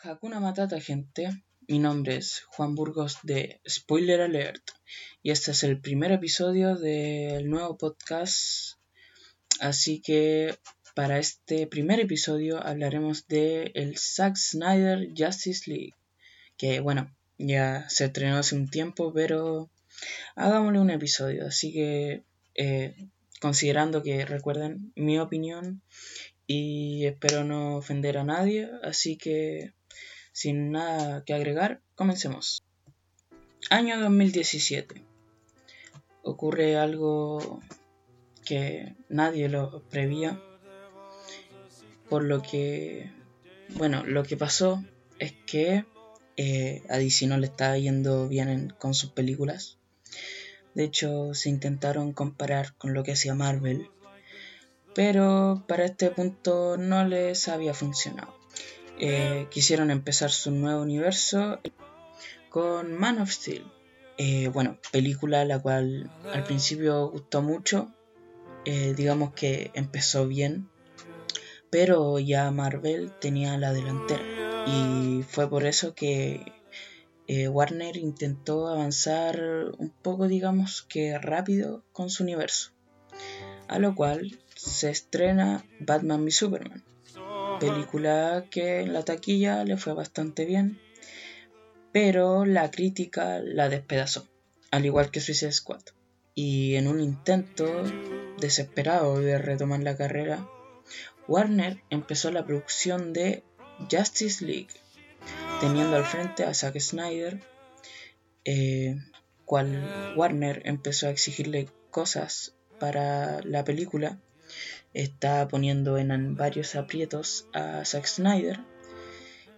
[0.00, 1.42] Hakuna Matata, gente.
[1.66, 4.62] Mi nombre es Juan Burgos de Spoiler Alert
[5.24, 8.78] y este es el primer episodio del nuevo podcast.
[9.58, 10.56] Así que
[10.94, 15.94] para este primer episodio hablaremos de el Zack Snyder Justice League,
[16.56, 19.68] que bueno, ya se estrenó hace un tiempo, pero
[20.36, 21.48] hagámosle un episodio.
[21.48, 22.22] Así que
[22.54, 22.94] eh,
[23.40, 25.82] considerando que recuerden mi opinión
[26.46, 29.72] y espero no ofender a nadie, así que
[30.38, 32.62] sin nada que agregar, comencemos.
[33.70, 35.02] Año 2017.
[36.22, 37.60] Ocurre algo
[38.46, 40.40] que nadie lo prevía,
[42.08, 43.10] por lo que,
[43.70, 44.84] bueno, lo que pasó
[45.18, 45.84] es que
[46.36, 49.78] eh, a DC no le estaba yendo bien con sus películas.
[50.74, 53.90] De hecho, se intentaron comparar con lo que hacía Marvel,
[54.94, 58.37] pero para este punto no les había funcionado.
[59.00, 61.60] Eh, quisieron empezar su nuevo universo
[62.48, 63.64] con Man of Steel.
[64.16, 67.94] Eh, bueno, película la cual al principio gustó mucho,
[68.64, 70.68] eh, digamos que empezó bien,
[71.70, 74.24] pero ya Marvel tenía la delantera.
[74.66, 76.52] Y fue por eso que
[77.28, 79.40] Warner intentó avanzar
[79.78, 82.72] un poco, digamos que rápido con su universo,
[83.68, 86.84] a lo cual se estrena Batman v Superman
[87.58, 90.80] película que en la taquilla le fue bastante bien,
[91.92, 94.28] pero la crítica la despedazó,
[94.70, 95.82] al igual que Suicide Squad.
[96.34, 97.66] Y en un intento
[98.38, 100.48] desesperado de retomar la carrera,
[101.26, 103.42] Warner empezó la producción de
[103.90, 104.68] Justice League,
[105.60, 107.40] teniendo al frente a Zack Snyder,
[108.44, 108.96] eh,
[109.44, 114.18] cual Warner empezó a exigirle cosas para la película
[114.94, 118.60] está poniendo en varios aprietos a Zack Snyder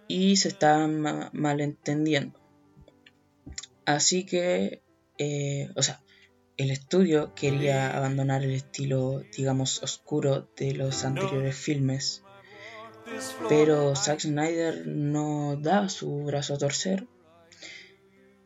[0.07, 0.87] y se está
[1.33, 2.39] malentendiendo.
[3.85, 4.83] Así que,
[5.17, 6.01] eh, o sea,
[6.57, 12.23] el estudio quería abandonar el estilo, digamos, oscuro de los anteriores filmes,
[13.49, 17.07] pero Zack Snyder no da su brazo a torcer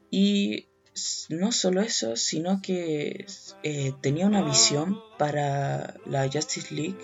[0.10, 0.70] y
[1.30, 3.26] no solo eso, sino que
[3.64, 6.98] eh, tenía una visión para la Justice League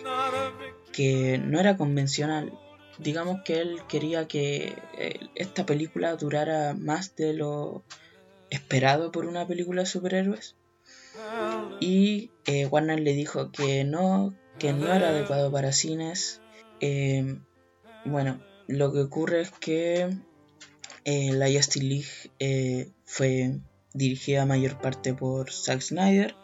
[0.93, 2.57] que no era convencional.
[2.99, 7.83] Digamos que él quería que eh, esta película durara más de lo
[8.49, 10.55] esperado por una película de superhéroes.
[11.79, 16.41] Y eh, Warner le dijo que no, que no era adecuado para cines.
[18.05, 20.15] bueno, lo que ocurre es que
[21.05, 23.59] la Justice League fue
[23.93, 26.35] dirigida mayor parte por Zack Snyder,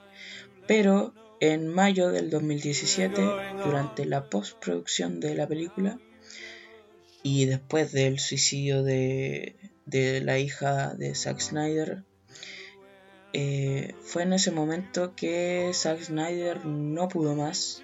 [0.68, 3.22] pero en mayo del 2017,
[3.64, 6.00] durante la postproducción de la película
[7.24, 12.04] y después del suicidio de, la hija de Zack Snyder,
[13.34, 17.84] eh, fue en ese momento que Zack Snyder no pudo más.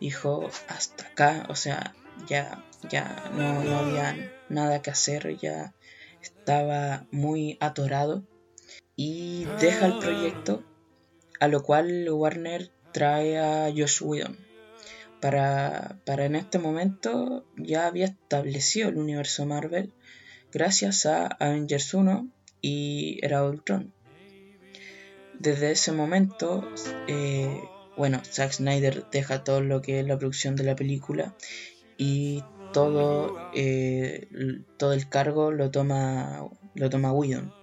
[0.00, 1.94] Dijo hasta acá, o sea,
[2.28, 5.74] ya, ya no, no había nada que hacer, ya
[6.20, 8.24] estaba muy atorado
[8.96, 10.64] y deja el proyecto,
[11.38, 14.38] a lo cual Warner trae a Josh Whedon.
[15.20, 19.92] Para, para en este momento ya había establecido el universo Marvel
[20.52, 22.28] gracias a Avengers 1
[22.62, 23.92] y Era Ultron.
[25.38, 26.66] Desde ese momento,
[27.08, 27.62] eh,
[27.96, 31.34] bueno, Zack Snyder deja todo lo que es la producción de la película
[31.98, 32.42] y
[32.72, 34.28] todo, eh,
[34.78, 37.55] todo el cargo lo toma, lo toma Whedon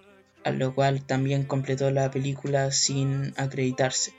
[0.43, 4.13] a lo cual también completó la película sin acreditarse.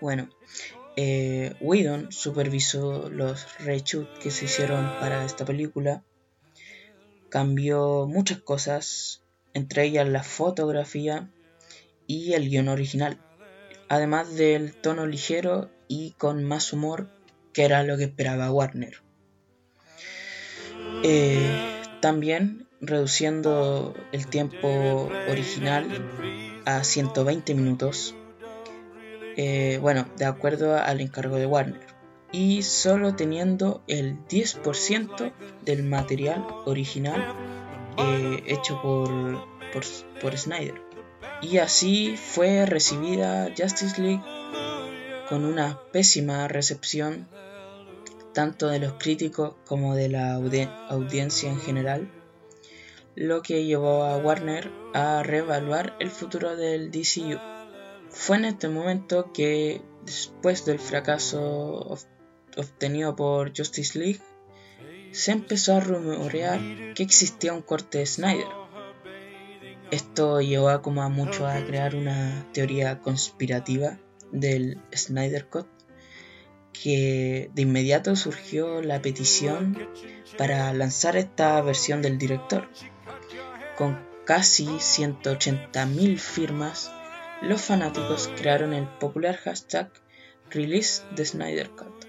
[0.00, 0.28] Bueno,
[0.96, 6.02] eh, Whedon supervisó los reshoots que se hicieron para esta película,
[7.28, 9.22] cambió muchas cosas,
[9.54, 11.30] entre ellas la fotografía
[12.06, 13.18] y el guion original,
[13.88, 17.08] además del tono ligero y con más humor
[17.52, 19.02] que era lo que esperaba Warner.
[21.04, 25.86] Eh, también reduciendo el tiempo original
[26.66, 28.16] a 120 minutos,
[29.36, 31.86] eh, bueno, de acuerdo al encargo de Warner,
[32.32, 35.32] y solo teniendo el 10%
[35.64, 37.34] del material original
[37.96, 39.08] eh, hecho por,
[39.72, 39.84] por,
[40.20, 40.82] por Snyder.
[41.40, 44.22] Y así fue recibida Justice League
[45.28, 47.28] con una pésima recepción
[48.32, 52.10] tanto de los críticos como de la audiencia en general
[53.14, 57.38] lo que llevó a Warner a reevaluar el futuro del DCU.
[58.10, 61.98] Fue en este momento que, después del fracaso
[62.56, 64.20] obtenido por Justice League,
[65.12, 68.46] se empezó a rumorear que existía un corte de Snyder.
[69.90, 73.98] Esto llevó a a mucho a crear una teoría conspirativa
[74.30, 75.66] del Snyder Cut,
[76.72, 79.88] que de inmediato surgió la petición
[80.38, 82.68] para lanzar esta versión del director.
[83.76, 86.92] Con casi 180.000 firmas,
[87.42, 89.90] los fanáticos crearon el popular hashtag
[90.50, 92.06] Release the Snyder Cut.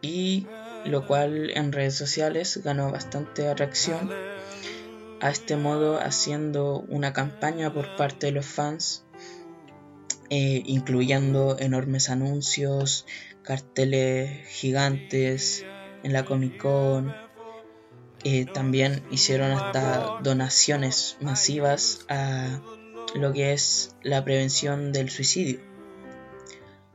[0.00, 0.46] Y
[0.84, 4.10] lo cual en redes sociales ganó bastante atracción.
[5.20, 9.04] A este modo haciendo una campaña por parte de los fans,
[10.30, 13.04] eh, incluyendo enormes anuncios,
[13.48, 15.64] carteles gigantes
[16.02, 17.14] en la Comic Con.
[18.22, 22.60] Eh, también hicieron hasta donaciones masivas a
[23.14, 25.60] lo que es la prevención del suicidio.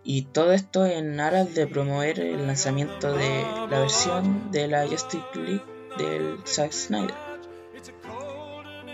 [0.04, 3.42] Y todo esto en aras de promover el lanzamiento de
[3.72, 5.64] la versión de la Justice League
[5.98, 7.16] del Zack Snyder.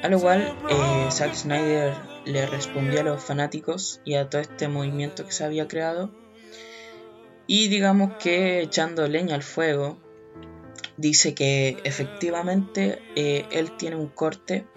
[0.02, 4.70] A lo cual eh, Zack Snyder le respondió a los fanáticos y a todo este
[4.70, 6.10] movimiento que se había creado.
[7.52, 9.98] Y digamos que echando leña al fuego,
[10.98, 14.68] dice que efectivamente eh, él tiene un corte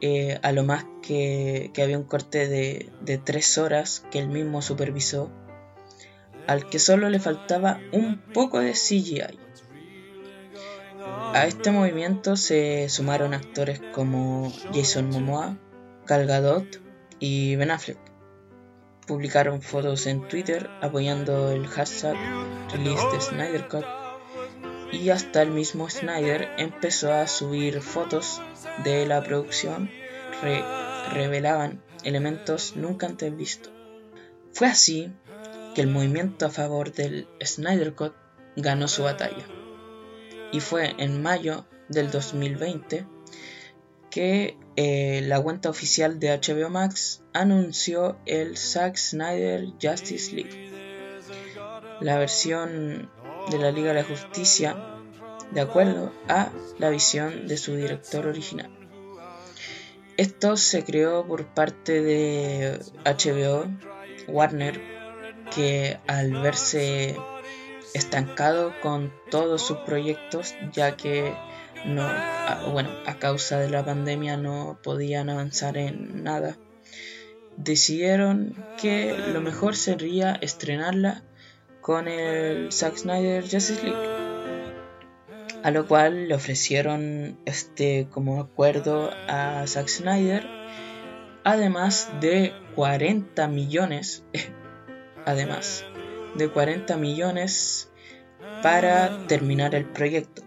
[0.00, 4.62] eh, a lo más que, había un corte de, de tres horas que él mismo
[4.62, 5.30] supervisó,
[6.48, 9.38] al que solo le faltaba un poco de CGI.
[11.34, 15.56] A este movimiento se sumaron actores como Jason Momoa,
[16.04, 16.82] Gal Gadot
[17.20, 18.13] y Ben Affleck.
[19.06, 22.16] Publicaron fotos en Twitter apoyando el hashtag
[22.72, 23.84] Release the Snyder Cut
[24.92, 28.40] y hasta el mismo Snyder empezó a subir fotos
[28.84, 29.90] de la producción
[31.12, 33.72] revelaban elementos nunca antes vistos.
[34.52, 35.12] Fue así
[35.74, 38.14] que el movimiento a favor del Snyder Cut
[38.56, 39.44] ganó su batalla.
[40.52, 43.06] Y fue en mayo del 2020
[44.14, 50.70] que eh, la cuenta oficial de HBO Max anunció el Zack Snyder Justice League.
[52.00, 53.10] La versión
[53.50, 54.76] de la Liga de la Justicia
[55.50, 58.70] de acuerdo a la visión de su director original.
[60.16, 63.66] Esto se creó por parte de HBO,
[64.28, 64.80] Warner,
[65.52, 67.16] que al verse
[67.94, 71.34] estancado con todos sus proyectos, ya que
[71.86, 72.08] no,
[72.72, 76.56] bueno, a causa de la pandemia no podían avanzar en nada,
[77.56, 81.22] decidieron que lo mejor sería estrenarla
[81.80, 84.24] con el Zack Snyder Justice League
[85.64, 90.46] a lo cual le ofrecieron este como acuerdo a Zack Snyder,
[91.42, 94.24] además de 40 millones,
[95.24, 95.82] además
[96.34, 97.90] de 40 millones
[98.62, 100.42] para terminar el proyecto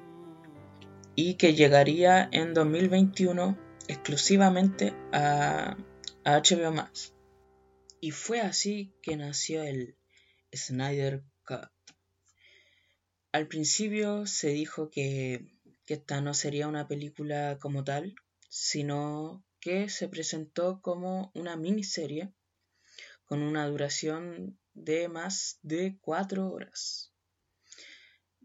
[1.20, 5.76] y que llegaría en 2021 exclusivamente a,
[6.24, 7.16] HBO Max.
[8.00, 9.98] Y fue así que nació el
[10.54, 11.72] Snyder Cut.
[13.32, 15.48] Al principio se dijo que,
[15.88, 18.14] esta no sería una película como tal,
[18.50, 22.32] sino que se presentó como una miniserie
[23.26, 27.07] con una duración de más de cuatro horas.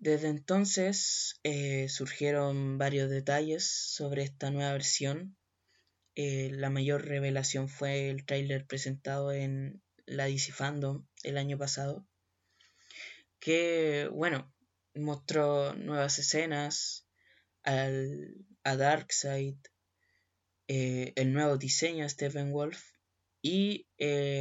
[0.03, 5.37] Desde entonces eh, surgieron varios detalles sobre esta nueva versión.
[6.17, 12.05] Eh, la mayor revelación fue el tráiler presentado en la DC Fandom el año pasado,
[13.39, 14.53] que bueno,
[14.97, 17.07] mostró nuevas escenas
[17.63, 19.55] al, a Darkseid,
[20.67, 22.83] eh, el nuevo diseño de Stephen Wolf
[23.41, 23.87] y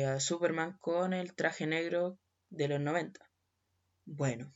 [0.08, 2.18] a Superman con el traje negro
[2.50, 3.32] de los 90.
[4.06, 4.56] Bueno,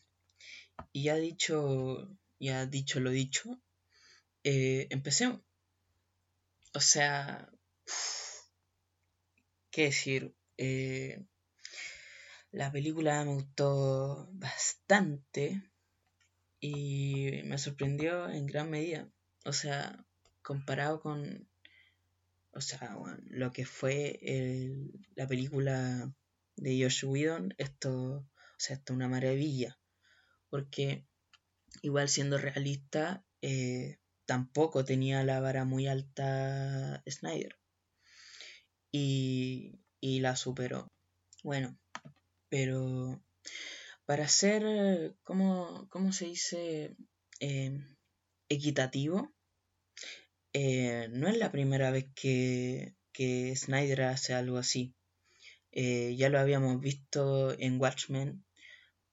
[0.92, 3.62] y ya dicho, ya dicho lo dicho,
[4.44, 5.42] eh, empecemos.
[6.74, 7.50] O sea,
[9.72, 10.36] qué decir,
[12.52, 15.62] la película me gustó bastante
[16.60, 19.10] y me sorprendió en gran medida.
[19.46, 20.06] O sea,
[20.42, 21.48] comparado con
[22.56, 24.20] o sea, lo que fue
[25.16, 26.10] la película
[26.56, 29.78] de Josh Whedon, esto, o sea, esto es una maravilla.
[30.56, 31.06] Porque
[31.82, 37.60] igual siendo realista, eh, tampoco tenía la vara muy alta Snyder.
[38.90, 40.88] Y, y la superó.
[41.44, 41.78] Bueno,
[42.48, 43.22] pero
[44.06, 46.96] para ser, ¿cómo, se dice?
[47.42, 47.86] Eh,
[48.48, 49.36] equitativo.
[50.54, 52.96] Eh, no es la primera vez que,
[53.58, 54.96] Snyder hace algo así.
[55.74, 58.45] Eh, ya lo habíamos visto en Watchmen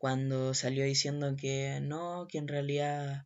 [0.02, 3.24] cuando salió diciendo que no, que en realidad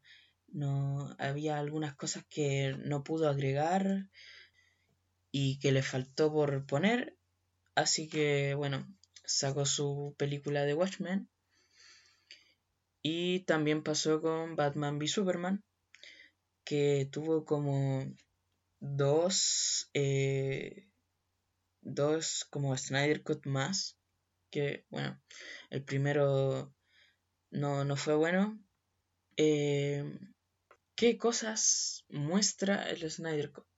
[0.49, 4.11] no había algunas cosas que no pudo agregar
[5.33, 7.17] y que le faltó por poner.
[7.75, 8.87] Así que bueno,
[9.25, 11.31] sacó su película de Watchmen.
[13.01, 15.65] Y también pasó con Batman v Superman,
[16.63, 18.05] que tuvo como
[18.81, 20.91] dos, eh,
[21.81, 23.97] dos como Snyder Cut más,
[24.57, 25.21] que bueno,
[25.69, 26.75] el primero
[27.51, 28.59] no, no fue bueno.
[29.37, 30.19] Eh,
[30.95, 33.69] ¿Qué cosas muestra el Snyder Cut?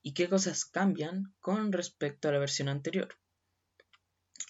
[0.00, 3.18] ¿Y qué cosas cambian con respecto a la versión anterior?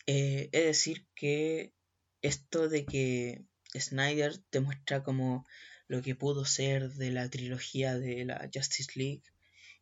[0.06, 1.74] Eh, es decir, que
[2.22, 5.44] esto de que Snyder te muestra como
[5.88, 9.24] lo que pudo ser de la trilogía de la Justice League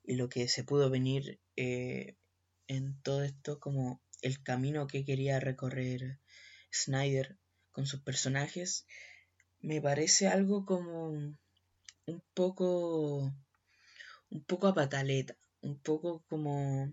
[0.03, 2.17] y lo que se pudo venir eh,
[2.67, 6.21] en todo esto como el camino que quería recorrer
[6.73, 7.39] Snyder
[7.71, 8.87] con sus personajes
[9.61, 13.33] me parece algo como un poco
[14.31, 16.93] un poco a pataleta un poco como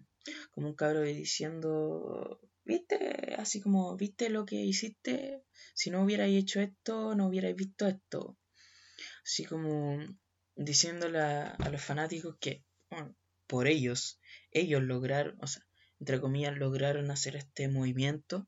[0.51, 6.61] como un cabro diciendo viste, así como, viste lo que hiciste, si no hubierais hecho
[6.61, 8.37] esto, no hubierais visto esto.
[9.25, 9.99] Así como
[10.55, 12.63] diciéndole a, los fanáticos que,
[13.47, 14.19] por ellos,
[14.51, 15.63] ellos lograron, o sea,
[16.03, 18.45] entre comillas, lograron hacer este movimiento.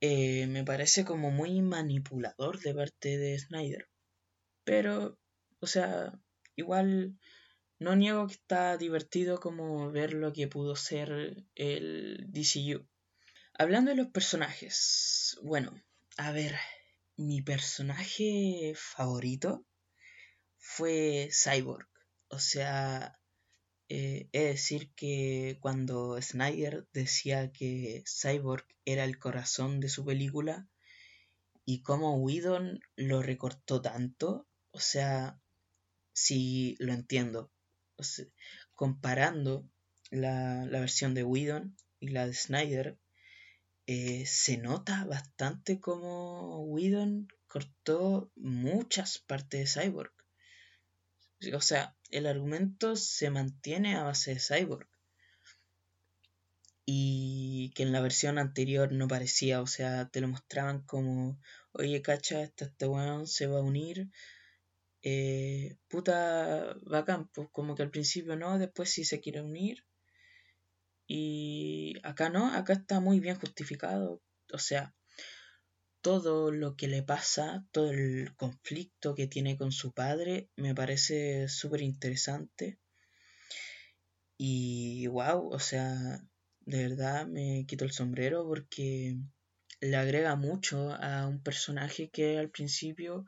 [0.00, 3.88] Eh, me parece como muy manipulador de parte de Snyder.
[4.64, 5.20] Pero,
[5.60, 6.12] o sea,
[6.56, 7.16] igual
[7.78, 12.88] no niego que está divertido como ver lo que pudo ser el DCU.
[13.54, 15.80] Hablando de los personajes, bueno,
[16.16, 16.56] a ver,
[17.16, 19.64] mi personaje favorito
[20.58, 21.88] fue Cyborg.
[22.26, 23.19] O sea,
[23.90, 30.66] eh, es decir que cuando Snyder decía que Cyborg era el corazón de su película
[31.66, 35.38] y cómo Whedon lo recortó tanto, o sea,
[36.14, 37.50] sí lo entiendo
[38.74, 39.68] comparando
[40.10, 42.98] la, versión de Whedon y la de Snyder,
[43.86, 50.12] eh, se nota bastante como Whedon cortó muchas partes de Cyborg.
[51.54, 54.88] O sea, el argumento se mantiene a base de Cyborg.
[56.84, 61.40] Y que en la versión anterior no parecía, o sea, te lo mostraban como,
[61.72, 64.10] oye, cacha, este, este weón se va a unir
[65.02, 69.84] eh, puta bacán, pues como que al principio no, después sí se quiere unir.
[71.06, 74.22] Y acá no, acá está muy bien justificado.
[74.52, 74.94] O sea,
[76.00, 81.48] todo lo que le pasa, todo el conflicto que tiene con su padre, me parece
[81.48, 82.78] súper interesante.
[84.36, 86.22] Y wow, o sea,
[86.60, 89.18] de verdad me quito el sombrero porque
[89.80, 93.26] le agrega mucho a un personaje que al principio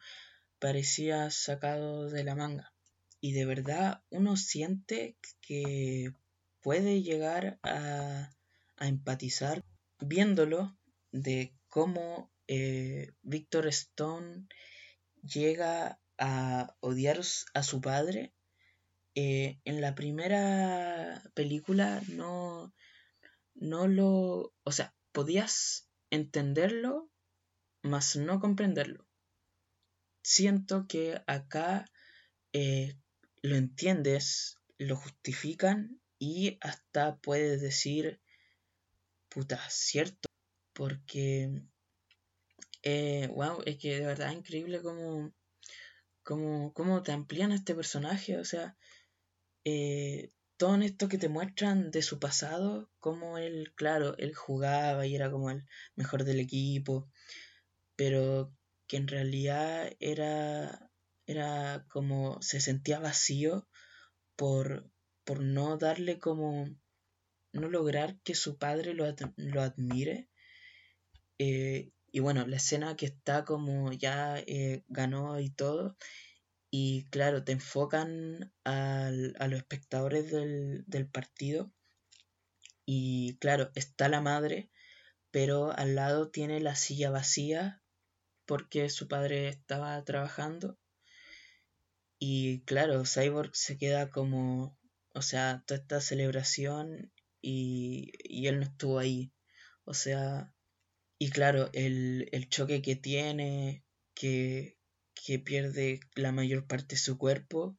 [0.59, 2.73] parecía sacado de la manga.
[3.21, 6.13] Y de verdad uno siente que
[6.61, 8.31] puede llegar a,
[8.79, 9.65] empatizar
[10.01, 10.77] viéndolo
[11.13, 14.47] de cómo eh, Victor Stone
[15.23, 17.21] llega a odiar
[17.55, 18.33] a su padre.
[19.15, 22.75] Eh, en la primera película no,
[23.55, 24.55] no lo...
[24.63, 27.11] O sea, podías entenderlo,
[27.83, 29.07] mas no comprenderlo
[30.23, 31.91] siento que acá
[32.53, 32.97] eh,
[33.43, 38.21] lo entiendes, lo justifican y hasta puedes decir,
[39.29, 40.29] puta, cierto,
[40.73, 41.63] porque,
[42.83, 45.33] eh, wow, es que de verdad es increíble cómo,
[46.23, 48.77] cómo, cómo te amplían este personaje, o sea,
[49.65, 55.15] eh, todo esto que te muestran de su pasado, como él, claro, él jugaba y
[55.17, 55.65] era como el
[55.97, 57.09] mejor del equipo,
[57.97, 58.55] pero
[58.87, 60.91] que en realidad era,
[61.27, 63.69] era como se sentía vacío
[64.37, 64.91] por,
[65.25, 66.69] por no darle como,
[67.53, 69.05] no lograr que su padre lo,
[69.37, 70.29] lo admire.
[71.39, 75.97] Eh, y bueno, la escena que está como ya eh, ganó y todo.
[76.71, 81.73] Y claro, te enfocan al, a los espectadores del, del partido.
[82.85, 84.71] Y claro, está la madre,
[85.31, 87.83] pero al lado tiene la silla vacía
[88.45, 90.79] porque su padre estaba trabajando.
[92.19, 94.79] Y claro, Cyborg se queda como,
[95.15, 99.33] o sea, toda esta celebración y, y él no estuvo ahí.
[99.85, 100.52] O sea,
[101.23, 104.77] y claro, el, el choque que tiene, que,
[105.15, 107.79] que pierde la mayor parte de su cuerpo,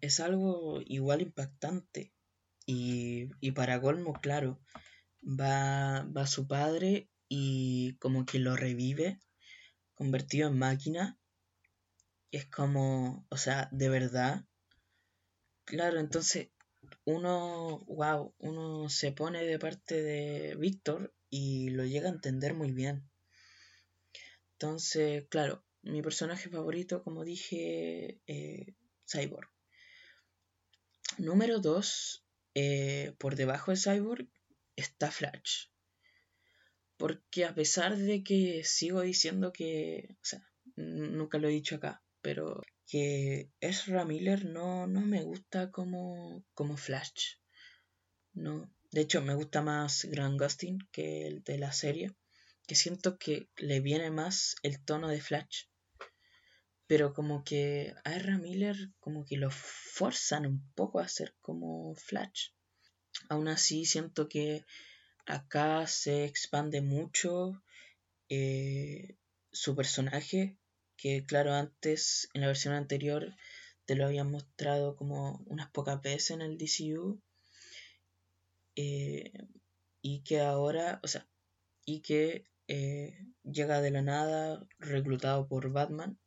[0.00, 2.12] es algo igual impactante.
[2.66, 4.60] Y, y para colmo, claro,
[5.22, 9.20] va, va su padre y como que lo revive,
[9.94, 11.20] convertido en máquina.
[12.32, 14.44] Y es como, o sea, de verdad.
[15.66, 16.48] Claro, entonces
[17.04, 22.72] uno, wow, uno se pone de parte de Víctor y lo llega a entender muy
[22.72, 23.08] bien.
[24.52, 28.74] Entonces, claro, mi personaje favorito, como dije, eh,
[29.10, 29.48] Cyborg.
[31.18, 34.28] Número 2, eh, por debajo de Cyborg,
[34.76, 35.68] está Flash.
[36.96, 40.46] Porque a pesar de que sigo diciendo que, o sea,
[40.76, 46.76] nunca lo he dicho acá, pero que Ezra Miller no, no me gusta como, como
[46.76, 47.36] Flash.
[48.34, 48.70] No.
[48.92, 52.12] De hecho, me gusta más Grant Gustin que el de la serie.
[52.66, 55.64] Que siento que le viene más el tono de Flash.
[56.86, 61.94] Pero como que a Ezra Miller como que lo forzan un poco a ser como
[61.94, 62.48] Flash.
[63.28, 64.64] Aún así siento que
[65.26, 67.62] acá se expande mucho
[68.28, 69.16] eh,
[69.52, 70.58] su personaje
[70.96, 73.34] que claro, antes en la versión anterior
[73.86, 77.22] te lo habían mostrado como unas pocas veces en el DCU
[78.80, 79.32] eh,
[80.02, 81.28] y que ahora, o sea,
[81.84, 86.18] y que eh, llega de la nada reclutado por Batman,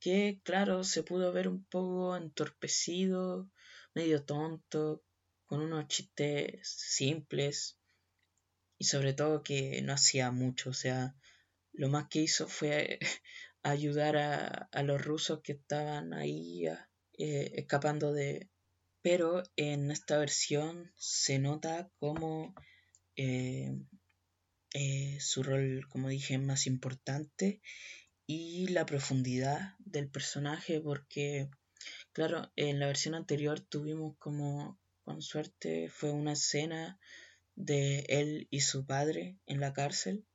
[0.00, 3.48] que claro, se pudo ver un poco entorpecido,
[3.94, 5.02] medio tonto,
[5.46, 7.78] con unos chistes simples
[8.78, 11.14] y sobre todo que no hacía mucho, o sea,
[11.72, 12.98] lo más que hizo fue
[13.62, 18.50] ayudar a, los rusos que estaban ahí eh, escapando de...
[19.06, 22.56] Pero en esta versión se nota como
[23.14, 23.72] eh,
[24.74, 27.62] eh, su rol, como dije, más importante
[28.26, 31.48] y la profundidad del personaje porque,
[32.12, 36.98] claro, en la versión anterior tuvimos como, con suerte, fue una escena
[37.54, 40.26] de él y su padre en la cárcel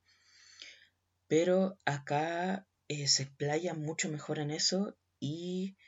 [1.32, 5.78] pero acá eh, se explaya mucho mejor en eso y,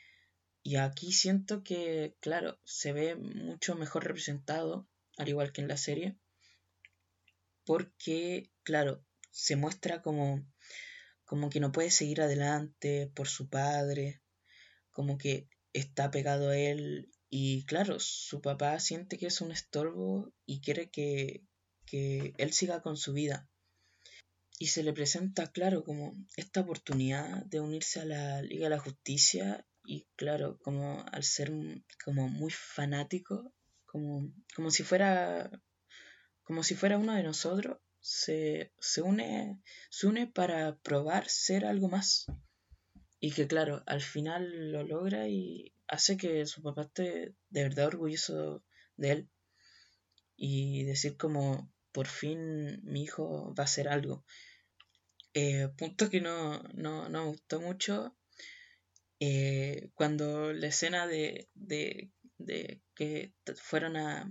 [0.65, 5.77] y aquí siento que, claro, se ve mucho mejor representado, al igual que en la
[5.77, 6.17] serie,
[7.65, 10.43] porque, claro, se muestra como,
[11.23, 14.23] como que no puede seguir adelante por su padre,
[14.89, 20.33] como que está pegado a él y claro, su papá siente que es un estorbo
[20.47, 21.43] y quiere que,
[21.85, 23.47] que él siga con su vida.
[24.57, 28.79] Y se le presenta, claro, como esta oportunidad de unirse a la Liga de la
[28.79, 31.51] Justicia y, claro, como al ser
[32.03, 33.53] como muy fanático,
[33.85, 35.49] como, como si fuera
[36.45, 41.89] como si fuera uno de nosotros, se, se, une, se une para probar ser algo
[41.89, 42.27] más.
[43.19, 47.87] Y que claro, al final lo logra y hace que su papá esté de verdad
[47.87, 48.63] orgulloso
[48.95, 49.29] de él.
[50.35, 54.23] Y decir como, por fin mi hijo va a hacer algo.
[55.33, 58.15] Eh, punto que no, no, no, me gustó mucho.
[59.19, 62.11] Eh, cuando la escena de, de,
[62.95, 64.29] que fueron a,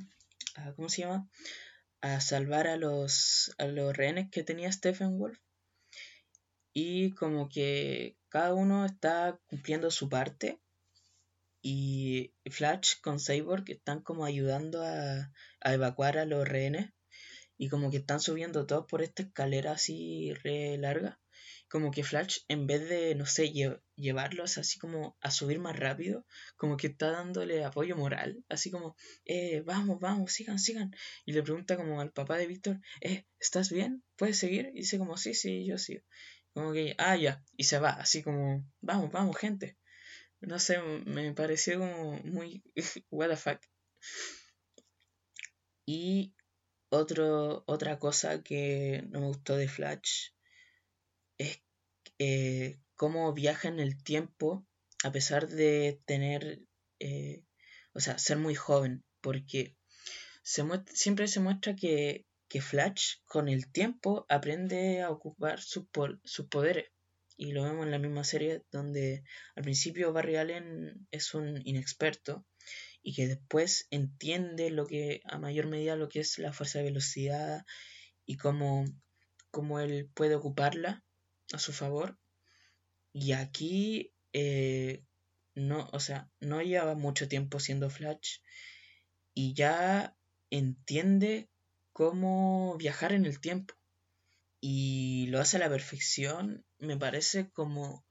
[0.57, 1.29] a, ¿Cómo se llama?
[2.01, 5.39] A salvar a los, a los rehenes que tenía Stephen Wolf.
[6.73, 10.61] Y como que cada uno está cumpliendo su parte.
[11.63, 16.93] Y Flash con Cyborg están como ayudando a, a evacuar a los rehenes
[17.57, 21.19] y como que están subiendo todos por esta escalera así re larga.
[21.75, 23.53] Como que Flash, en vez de, no sé,
[23.97, 26.25] llevarlos así como a subir más rápido,
[26.57, 30.95] como que está dándole apoyo moral, así como, eh, vamos, vamos, sigan, sigan.
[31.27, 34.05] Y le pregunta como al papá de Víctor, eh, ¿estás bien?
[34.15, 34.71] ¿Puedes seguir?
[34.73, 36.05] Y dice como, sí, sí, yo sigo.
[36.53, 39.77] Como que, ah, ya, y se va, así como, vamos, vamos, gente.
[40.39, 42.63] No sé, me pareció como muy,
[43.11, 43.61] what the fuck.
[45.87, 46.37] Y
[46.89, 50.35] otra cosa que no me gustó de Flash
[52.19, 54.67] eh, cómo viaja en el tiempo
[55.05, 56.63] a pesar de tener,
[56.99, 57.45] eh,
[57.93, 59.77] o sea, ser muy joven, porque
[60.43, 65.87] siempre se muestra que, que, Flash con el tiempo aprende a ocupar sus
[66.49, 66.91] poderes.
[67.37, 69.25] Y lo vemos en la misma serie donde
[69.57, 72.47] al principio Barry Allen es un inexperto
[73.03, 76.85] y que después entiende lo que a mayor medida lo que es la fuerza de
[76.85, 77.67] velocidad
[78.25, 78.87] y cómo,
[79.51, 81.04] cómo él puede ocuparla
[81.53, 82.19] a su favor.
[83.13, 85.05] Y aquí eh,
[85.55, 88.39] no o sea no lleva mucho tiempo siendo Flash
[89.35, 90.17] y ya
[90.51, 91.49] entiende
[91.93, 93.75] cómo viajar en el tiempo.
[94.61, 98.07] Y lo hace a la perfección me parece como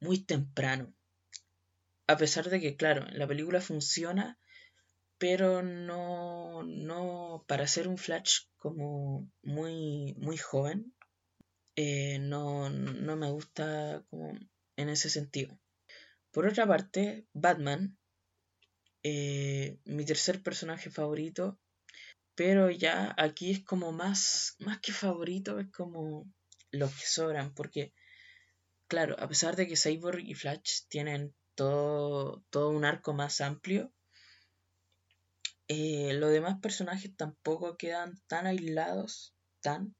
[0.00, 0.94] muy temprano.
[2.06, 4.38] A pesar de que, claro, la película funciona
[5.18, 10.94] pero no, no para ser un Flash como muy, muy joven,
[11.80, 14.36] eh, no, no me gusta como
[14.76, 15.60] en ese sentido.
[16.32, 17.96] Por otra parte, Batman,
[19.04, 21.56] eh, mi tercer personaje favorito,
[22.34, 26.26] pero ya aquí es como más, más que favorito, es como
[26.72, 27.92] los que sobran, porque,
[28.88, 33.92] claro, a pesar de que Cyborg y Flash tienen todo, todo un arco más amplio,
[35.68, 39.94] eh, los demás personajes tampoco quedan tan aislados, tan,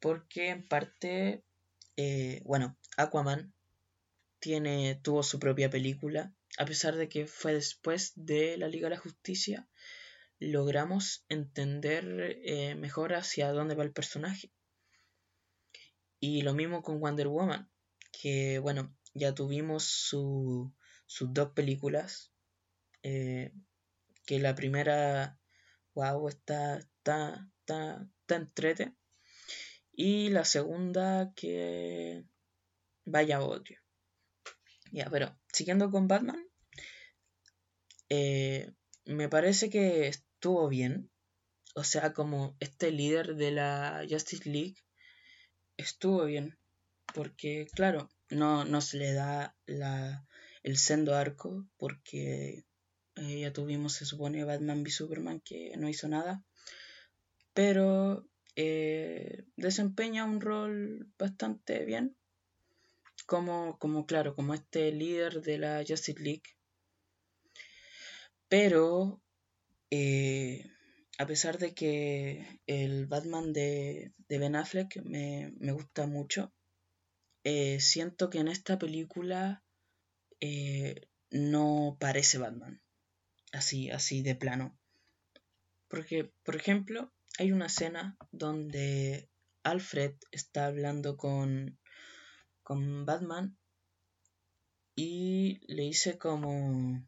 [0.00, 1.44] porque en parte,
[1.96, 3.54] eh, bueno, Aquaman
[4.40, 8.96] tiene, tuvo su propia película, a pesar de que fue después de la Liga de
[8.96, 9.68] la Justicia,
[10.38, 14.50] logramos entender eh, mejor hacia dónde va el personaje.
[16.18, 17.70] Y lo mismo con Wonder Woman,
[18.10, 20.72] que bueno, ya tuvimos sus
[21.06, 22.32] dos películas,
[23.02, 23.52] eh,
[24.26, 25.38] que la primera,
[25.94, 28.94] wow, está, está, está, está entrete,
[29.92, 32.24] y la segunda que
[33.04, 33.78] vaya odio.
[34.92, 36.44] Ya, pero siguiendo con Batman,
[38.08, 38.72] eh,
[39.04, 41.10] me parece que estuvo bien.
[41.74, 44.76] O sea, como este líder de la Justice League
[45.76, 46.58] estuvo bien.
[47.14, 50.26] Porque, claro, no, no se le da la,
[50.62, 51.66] el sendo arco.
[51.76, 52.64] Porque
[53.16, 56.42] eh, ya tuvimos, se supone, Batman v Superman que no hizo nada.
[57.54, 58.28] Pero
[58.62, 62.14] eh, desempeña un rol bastante bien.
[63.26, 66.42] Como, como, claro, como este líder de la Justice League.
[68.48, 69.22] Pero
[69.90, 70.66] eh,
[71.16, 76.52] a pesar de que el Batman de, Ben Affleck me, gusta mucho,
[77.44, 79.64] eh, siento que en esta película
[81.30, 82.82] no parece Batman.
[83.52, 84.78] Así, así de plano.
[85.88, 87.10] Porque, por ejemplo,
[87.40, 89.30] hay una escena donde
[89.62, 91.78] Alfred está hablando con,
[92.62, 93.56] con Batman
[94.94, 97.02] y le dice como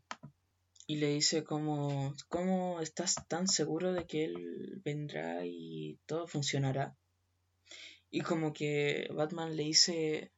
[0.86, 6.96] y le dice como, ¿cómo estás tan seguro de que él vendrá y todo funcionará?
[8.10, 10.32] Y como que Batman le dice,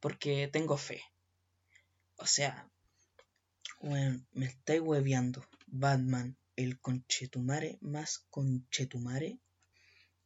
[0.00, 1.02] porque tengo fe.
[2.16, 2.68] O sea,
[3.80, 5.46] me estáis hueveando.
[5.68, 9.38] Batman, el conchetumare más conchetumare,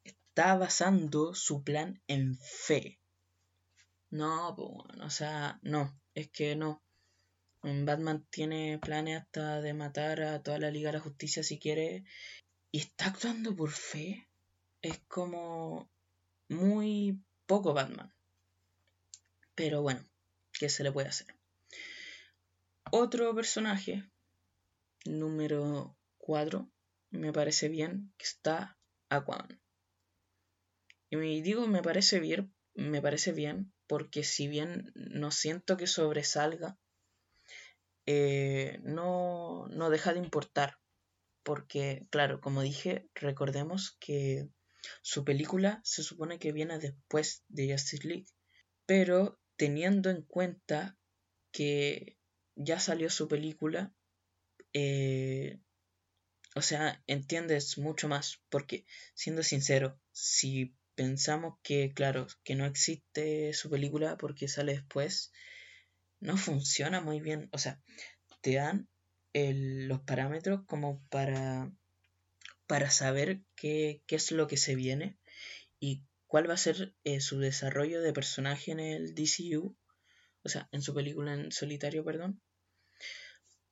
[0.04, 2.98] está basando su plan en fe.
[4.10, 6.82] No, pues, o sea, no, es que no.
[7.62, 12.04] Batman tiene planes hasta de matar a toda la Liga de la Justicia si quiere.
[12.72, 14.26] Y está actuando por fe.
[14.80, 15.90] Es como
[16.48, 18.12] muy poco Batman.
[19.54, 20.02] Pero bueno,
[20.52, 21.26] ¿qué se le puede hacer?
[22.90, 24.10] Otro personaje,
[25.04, 26.70] número 4,
[27.10, 28.78] me parece bien, que está
[29.08, 29.60] Aquaman.
[31.10, 36.78] Y digo me parece bien, me parece bien, porque si bien no siento que sobresalga,
[38.06, 40.78] eh, no, no deja de importar.
[41.42, 44.48] Porque, claro, como dije, recordemos que
[45.02, 48.26] su película se supone que viene después de Justice League.
[48.86, 50.96] Pero teniendo en cuenta
[51.52, 52.18] que
[52.54, 53.92] ya salió su película,
[54.72, 55.60] eh,
[56.54, 58.40] o sea, entiendes mucho más.
[58.48, 58.84] Porque,
[59.14, 65.32] siendo sincero, si pensamos que, claro, que no existe su película porque sale después,
[66.18, 67.48] no funciona muy bien.
[67.52, 67.80] O sea,
[68.40, 68.88] te dan
[69.32, 71.70] los parámetros como para,
[72.66, 75.18] para saber qué, es lo que se viene
[75.78, 79.76] y cuál va a ser eh, su desarrollo de personaje en el DCU.
[80.42, 82.40] O sea, en su película en solitario, perdón.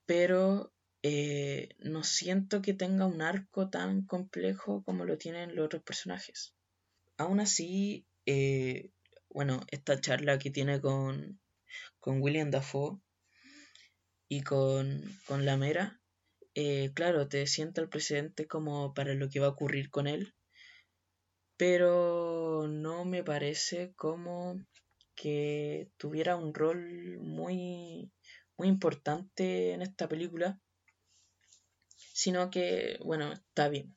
[0.07, 5.83] Pero eh, no siento que tenga un arco tan complejo como lo tienen los otros
[5.83, 6.55] personajes.
[7.17, 8.91] Aún así, eh,
[9.31, 11.41] bueno, esta charla que tiene con,
[12.01, 12.99] con William Dafoe
[14.29, 16.01] y con, con la Mera,
[16.55, 20.35] eh, claro, te sienta el presidente como para lo que va a ocurrir con él,
[21.57, 24.61] pero no me parece como
[25.15, 28.11] que tuviera un rol muy,
[28.57, 30.61] muy importante en esta película,
[31.99, 33.97] sino que, bueno, está bien.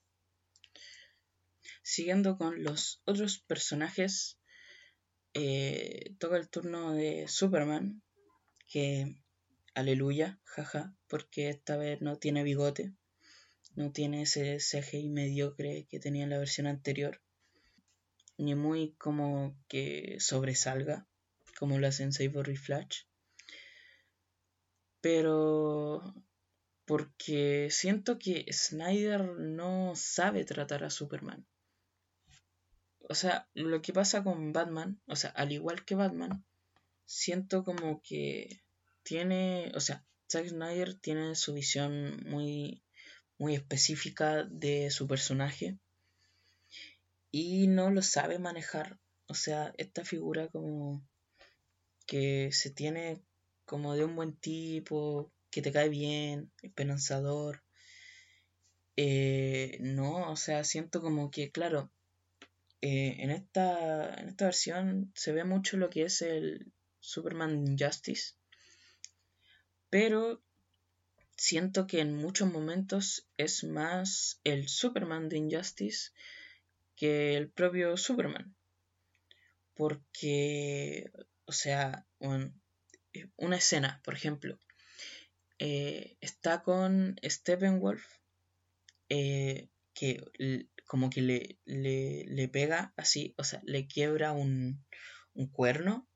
[1.83, 4.39] Siguiendo con los otros personajes,
[5.33, 8.01] eh, toca el turno de Superman,
[8.67, 9.15] que
[9.73, 12.93] aleluya, jaja, porque esta vez no tiene bigote,
[13.75, 17.21] no tiene ese CGI mediocre que tenía en la versión anterior,
[18.37, 21.07] ni muy como que sobresalga,
[21.57, 23.03] como lo hacen Cyborg y Flash.
[24.99, 26.13] Pero
[26.85, 31.45] porque siento que Snyder no sabe tratar a Superman.
[33.09, 36.45] O sea, lo que pasa con Batman, o sea, al igual que Batman,
[37.05, 38.61] siento como que
[39.03, 42.83] tiene, o sea, Zack Snyder tiene su visión muy,
[43.37, 45.77] muy específica de su personaje
[47.31, 48.99] y no lo sabe manejar.
[49.27, 51.05] O sea, esta figura como
[52.05, 53.21] que se tiene
[53.65, 57.63] como de un buen tipo, que te cae bien, esperanzador.
[58.95, 61.91] Eh, no, o sea, siento como que, claro,
[62.81, 68.33] eh, en, esta, en esta versión se ve mucho lo que es el Superman Justice,
[69.89, 70.41] pero
[71.41, 76.11] siento que en muchos momentos es más el Superman de Injustice
[76.95, 78.55] que el propio Superman.
[79.73, 81.11] Porque,
[81.45, 82.05] o sea,
[83.37, 84.59] una escena, por ejemplo,
[85.63, 88.03] eh, está con Steppenwolf,
[89.09, 90.19] eh, que
[90.87, 94.83] como que le, le, pega así, o sea, le quiebra un,
[95.35, 96.09] un cuerno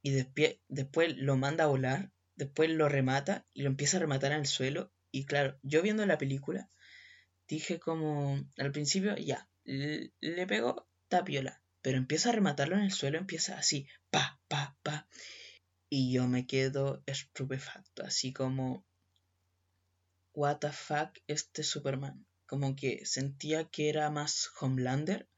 [0.00, 4.38] y después lo manda a volar, después lo remata y lo empieza a rematar en
[4.38, 4.92] el suelo.
[5.10, 6.70] Y claro, yo viendo la película,
[7.48, 12.92] dije como al principio, ya, le, le pegó tapiola, pero empieza a rematarlo en el
[12.92, 15.08] suelo, empieza así, pa, pa, pa.
[15.94, 18.82] Y yo me quedo estupefacto, así como,
[20.32, 22.24] what the fuck este Superman.
[22.46, 25.28] Como que sentía que era más Homelander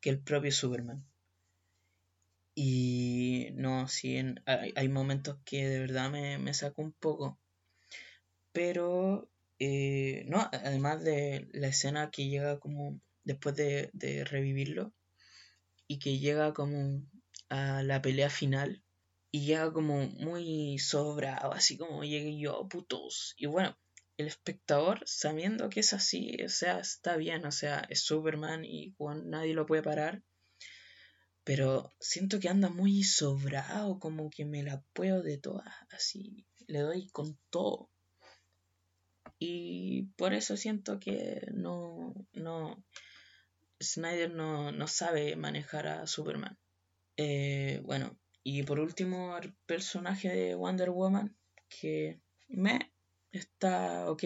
[0.00, 1.04] que el propio Superman.
[2.54, 7.38] Y no, sí, hay, momentos que de verdad me, me saco un poco.
[8.52, 9.28] Pero,
[9.58, 14.94] eh, no, además de la escena que llega como después de, de revivirlo
[15.86, 17.02] y que llega como
[17.50, 18.82] a la pelea final
[19.32, 23.34] y llega como muy sobrado, así como llegué yo, putos.
[23.38, 23.76] Y bueno,
[24.18, 28.94] el espectador, sabiendo que es así, o sea, está bien, o sea, es Superman y
[29.24, 30.22] nadie lo puede parar.
[31.44, 36.80] Pero siento que anda muy sobrado, como que me la puedo de todas, así, le
[36.80, 37.90] doy con todo.
[39.38, 42.84] Y por eso siento que no, no,
[43.82, 46.58] Snyder no, no sabe manejar a Superman.
[47.16, 51.36] Eh, bueno, y por último, el personaje de Wonder Woman,
[51.68, 52.92] que me
[53.30, 54.24] está ok.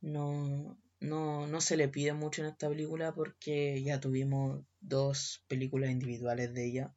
[0.00, 5.90] No, no, no se le pide mucho en esta película porque ya tuvimos dos películas
[5.90, 6.94] individuales de ella.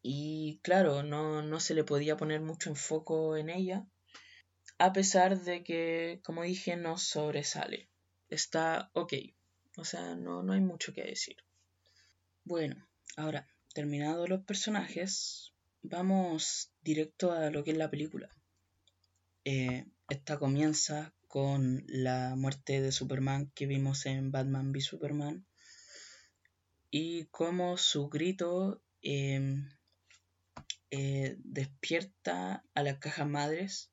[0.00, 3.86] Y claro, no, no se le podía poner mucho enfoco en ella.
[4.78, 7.88] A pesar de que, como dije, no sobresale.
[8.28, 9.12] Está ok.
[9.76, 11.36] O sea, no, no hay mucho que decir.
[12.44, 18.28] Bueno, ahora, terminados los personajes, vamos directo a lo que es la película.
[19.44, 25.46] Eh, esta comienza con la muerte de Superman que vimos en Batman v Superman
[26.90, 29.68] y cómo su grito em,
[30.90, 33.90] eh, despierta a las cajas madres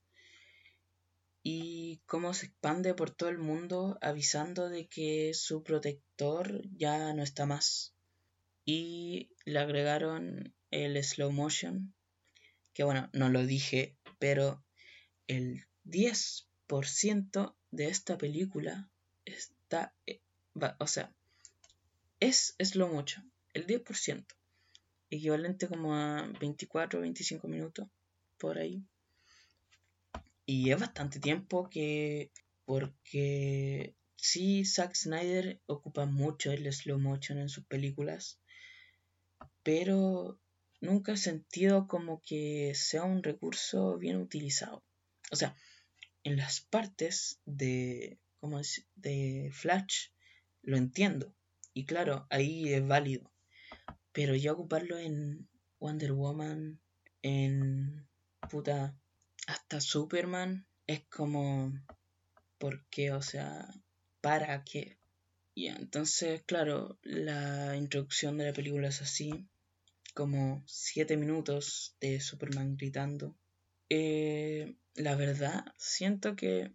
[1.42, 7.24] y cómo se expande por todo el mundo avisando de que su protector ya no
[7.24, 7.96] está más
[8.72, 11.96] y le agregaron el slow motion,
[12.72, 14.64] que bueno, no lo dije, pero
[15.26, 18.88] el 10% de esta película
[19.26, 20.22] está, eh,
[20.78, 21.12] o sea,
[22.20, 24.24] es slow motion, el 10%,
[25.10, 27.88] equivalente como a 24 o 25 minutos
[28.38, 28.84] por ahí.
[30.46, 32.32] Y es bastante tiempo que,
[32.66, 38.40] porque sí, Zack Snyder ocupa mucho el slow motion en sus películas,
[39.64, 40.40] pero
[40.82, 44.84] nunca he sentido como que sea un recurso bien utilizado.
[45.32, 45.56] O sea,
[46.24, 48.62] en las partes de, como
[48.96, 50.10] de Flash
[50.62, 51.34] lo entiendo.
[51.74, 53.32] Y claro, ahí es válido.
[54.12, 55.48] Pero ya ocuparlo en
[55.80, 56.82] Wonder Woman,
[57.22, 58.08] en
[58.50, 58.98] puta,
[59.48, 61.74] hasta Superman, es como,
[62.58, 63.12] ¿por qué?
[63.12, 63.68] O sea,
[64.22, 64.99] ¿para qué?
[65.62, 69.46] Ya, entonces, claro, la introducción de la película es así,
[70.14, 73.36] como siete minutos de Superman gritando.
[73.90, 76.72] Eh, la verdad, siento que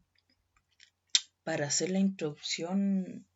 [1.44, 3.26] para hacer la introducción,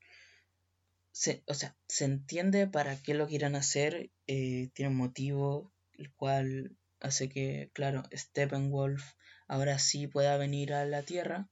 [1.13, 6.13] se, o sea, se entiende para qué lo quieran hacer, eh, tiene un motivo, el
[6.13, 9.03] cual hace que, claro, Steppenwolf
[9.47, 11.49] ahora sí pueda venir a la Tierra.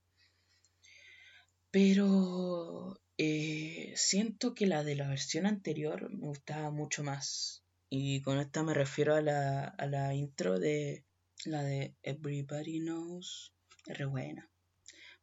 [1.70, 7.62] Pero eh, siento que la de la versión anterior me gustaba mucho más.
[7.88, 11.05] Y con esta me refiero a la, a la intro de
[11.44, 13.52] la de Everybody Knows
[13.87, 14.50] re buena.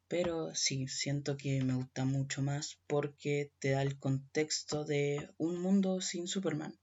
[0.08, 5.60] Pero sí, siento que me gusta mucho más porque te da el contexto de un
[5.60, 6.78] mundo sin Superman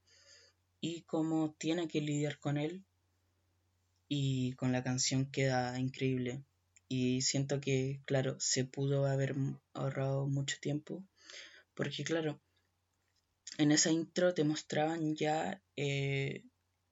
[0.81, 2.85] y cómo tiene que lidiar con él.
[4.09, 6.43] Y con la canción queda increíble.
[6.93, 9.37] Y siento que, claro, se pudo haber
[9.75, 11.05] ahorrado mucho tiempo.
[11.75, 12.43] Porque, claro,
[13.59, 16.43] en esa intro te mostraban ya eh,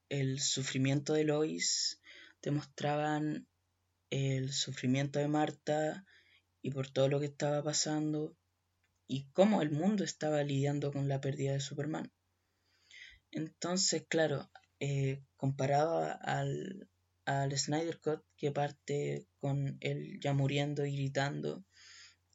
[0.08, 2.00] el sufrimiento de Lois,
[2.40, 3.48] te mostraban
[4.10, 6.06] el sufrimiento de Marta
[6.62, 8.36] y por todo lo que estaba pasando
[9.08, 12.12] y cómo el mundo estaba lidiando con la pérdida de Superman.
[13.32, 16.88] Entonces, claro, eh, comparado al,
[17.28, 21.62] al Snyder Cut que parte con él ya muriendo y gritando,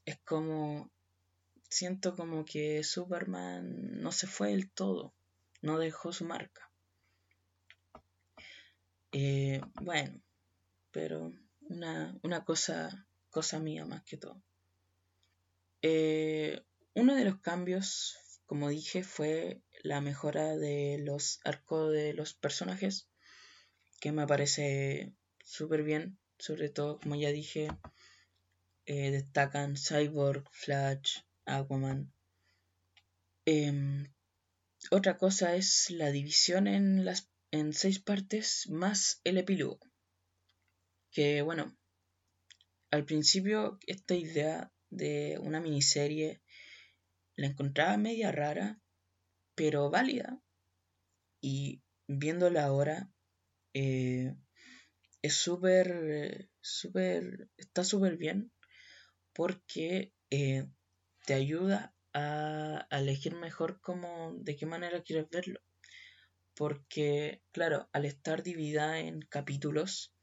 [0.05, 0.91] es como
[1.67, 5.15] siento como que Superman no se fue del todo,
[5.61, 6.71] no dejó su marca.
[9.11, 10.21] Eh, bueno,
[10.91, 14.43] pero una, una, cosa, cosa mía más que todo.
[15.81, 22.35] Eh, uno de los cambios, como dije, fue la mejora de los arcos de los
[22.35, 23.07] personajes,
[24.03, 25.13] que me parece
[25.45, 27.69] súper bien, sobre todo, como ya dije,
[28.85, 32.11] eh, destacan Cyborg, Flash, Aquaman.
[33.45, 34.13] Em,
[34.91, 39.79] otra cosa es la división en las en seis partes más el epílogo.
[41.09, 41.73] Que bueno,
[42.91, 46.41] al principio esta idea de una miniserie
[47.37, 48.81] la encontraba media rara,
[49.55, 50.41] pero válida.
[51.39, 53.12] Y viéndola ahora,
[53.73, 54.35] eh,
[55.21, 58.51] es súper, súper, está súper bien
[59.33, 60.67] porque eh,
[61.25, 65.59] te ayuda a, a, elegir mejor cómo, de qué manera quieres verlo.
[66.55, 70.13] Porque, claro, al estar dividida en capítulos,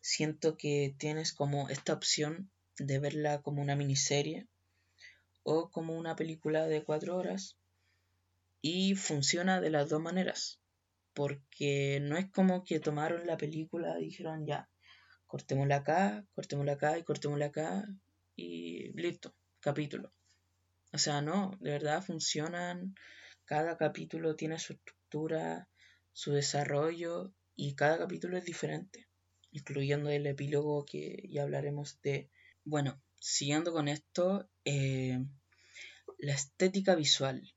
[0.00, 4.48] siento que tienes como esta opción de verla como una miniserie
[5.42, 7.56] o como una película de cuatro horas
[8.60, 10.60] y funciona de las dos maneras
[11.18, 14.70] porque no es como que tomaron la película y dijeron ya
[15.26, 17.88] cortémosla acá, cortémosla acá y cortémosla acá
[18.36, 20.12] y listo, capítulo
[20.92, 22.94] o sea no, de verdad funcionan
[23.44, 24.78] cada capítulo tiene su
[26.12, 29.08] su desarrollo y cada capítulo es diferente,
[29.50, 32.30] incluyendo el epílogo que ya hablaremos de.
[32.64, 35.18] Bueno, siguiendo con esto, eh,
[36.18, 37.54] la estética visual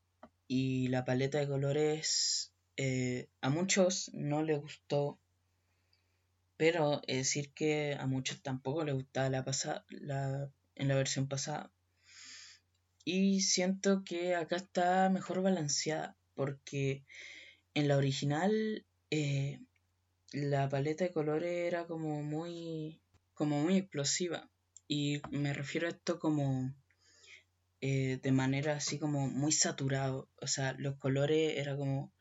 [0.48, 5.18] y la paleta de colores eh, a muchos no les gustó,
[6.56, 11.28] pero es decir que a muchos tampoco les gustaba la pasada, la, en la versión
[11.28, 11.72] pasada.
[13.04, 17.04] Y siento que acá está mejor balanceada porque
[17.74, 19.60] en la original eh,
[20.32, 23.00] la paleta de colores era como muy
[23.34, 24.50] como muy explosiva
[24.88, 26.74] y me refiero a esto como
[27.80, 32.12] eh, de manera así como muy saturado o sea los colores era como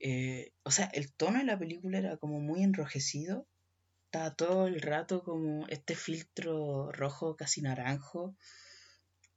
[0.00, 3.46] eh, o sea el tono de la película era como muy enrojecido
[4.06, 8.36] estaba todo el rato como este filtro rojo casi naranjo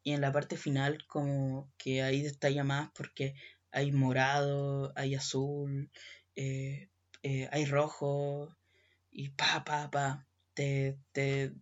[0.03, 3.35] y en la parte final como que ahí destalla más porque
[3.71, 5.91] hay morado, hay azul,
[6.35, 6.89] eh,
[7.23, 8.55] eh, hay rojo
[9.09, 10.27] y pa, pa, pa.
[10.53, 11.53] Te, te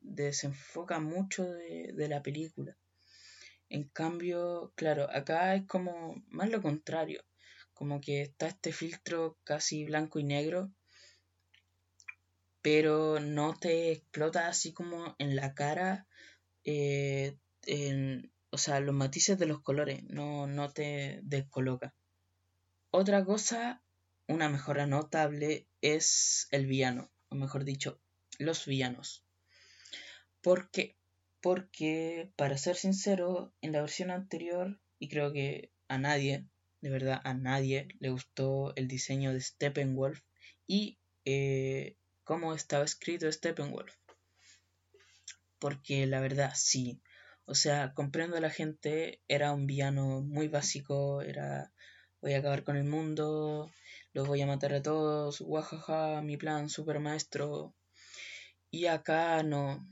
[0.00, 2.76] desenfoca mucho de, de, la película.
[3.68, 7.22] En cambio, claro, acá es como más lo contrario,
[7.78, 10.72] como que está este filtro casi blanco y negro,
[12.60, 16.08] pero no te explota así como en la cara
[16.64, 17.36] eh,
[17.66, 21.94] en, o sea, los matices de los colores, no, no te descoloca.
[22.90, 23.80] Otra cosa,
[24.26, 28.00] una mejora notable, es el villano, o mejor dicho,
[28.38, 29.24] los villanos.
[30.40, 30.96] ¿Por qué?
[31.40, 36.44] Porque, para ser sincero, en la versión anterior, y creo que a nadie,
[36.80, 40.20] de verdad a nadie, le gustó el diseño de Steppenwolf
[40.66, 43.94] y eh, cómo estaba escrito Steppenwolf.
[45.58, 47.00] Porque la verdad, sí,
[47.46, 51.72] o sea, comprendo a la gente, era un villano muy básico, era
[52.20, 53.70] voy a acabar con el mundo,
[54.12, 57.74] los voy a matar a todos, guajaja, mi plan super maestro.
[58.70, 59.88] Y acá no.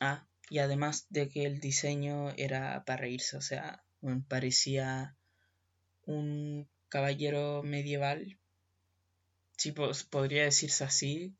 [0.00, 3.84] Ah, y además de que el diseño era para reírse, o sea,
[4.28, 5.15] parecía
[6.06, 8.38] un caballero medieval,
[9.56, 11.34] si pues, podría decirse así,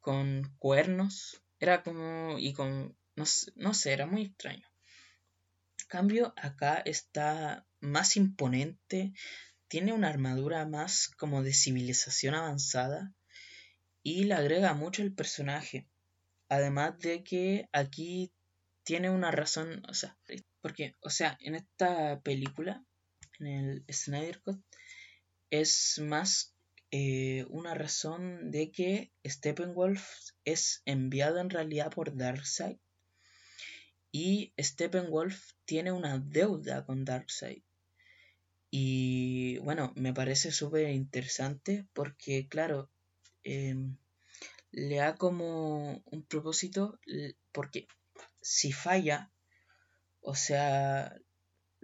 [0.00, 4.68] con cuernos, era como, y con no, sé, era muy extraño.
[5.88, 9.12] Cambio, acá está más imponente,
[9.68, 13.12] tiene una armadura más como de civilización avanzada
[14.02, 15.86] y le agrega mucho el personaje.
[16.48, 18.32] Además de que aquí
[18.82, 20.18] tiene una razón, o sea,
[20.60, 22.84] porque, o sea, en esta película,
[23.40, 24.60] en el Snyder Cut,
[25.50, 26.54] es más
[26.90, 30.08] eh, una razón de que Steppenwolf
[30.44, 32.78] es enviado en realidad por Darkseid
[34.16, 37.64] y Steppenwolf tiene una deuda con Darkseid.
[38.70, 42.92] Y bueno, me parece súper interesante porque, claro,
[43.42, 43.96] em,
[44.70, 47.00] le da como un propósito,
[47.50, 47.88] porque
[48.40, 49.32] si falla,
[50.20, 51.16] o sea,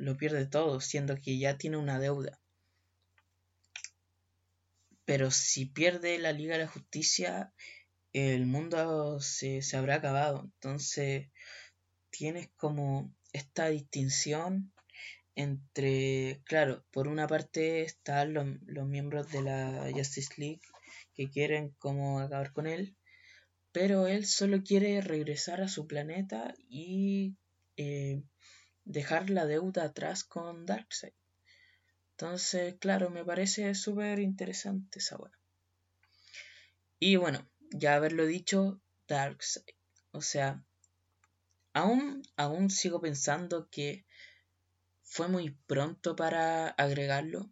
[0.00, 2.40] lo pierde todo, siendo que ya tiene una deuda.
[5.04, 7.52] Pero si pierde la Liga de la Justicia,
[8.12, 10.42] el mundo se, se habrá acabado.
[10.44, 11.28] Entonces,
[12.10, 14.72] tienes como esta distinción
[15.34, 18.46] entre, claro, por una parte están los,
[18.86, 20.60] miembros de la Justice League
[21.14, 22.96] que quieren como acabar con él,
[23.72, 27.36] pero él solo quiere regresar a su planeta y
[27.76, 28.22] eh,
[28.84, 31.12] dejar la deuda atrás con Darkseid.
[32.12, 35.38] Entonces, claro, me parece súper interesante esa buena.
[36.98, 39.74] Y bueno, ya haberlo dicho, Darkseid.
[40.12, 40.62] O sea,
[41.72, 44.04] aún, aún sigo pensando que
[45.02, 47.50] fue muy pronto para agregarlo,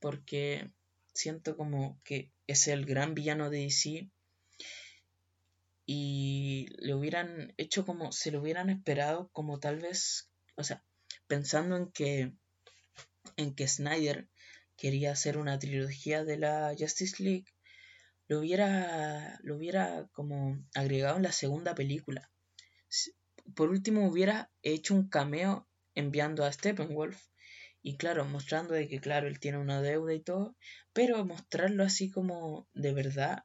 [0.00, 0.70] porque
[1.12, 4.10] siento como que es el gran villano de DC
[5.86, 10.84] y le hubieran hecho como se lo hubieran esperado como tal vez, o sea,
[11.26, 12.32] pensando en que
[13.36, 14.28] en que Snyder
[14.76, 17.46] quería hacer una trilogía de la Justice League,
[18.28, 22.30] lo hubiera lo hubiera como agregado en la segunda película.
[23.54, 27.20] Por último hubiera hecho un cameo enviando a Steppenwolf
[27.82, 30.56] y claro, mostrando de que claro, él tiene una deuda y todo,
[30.94, 33.44] pero mostrarlo así como de verdad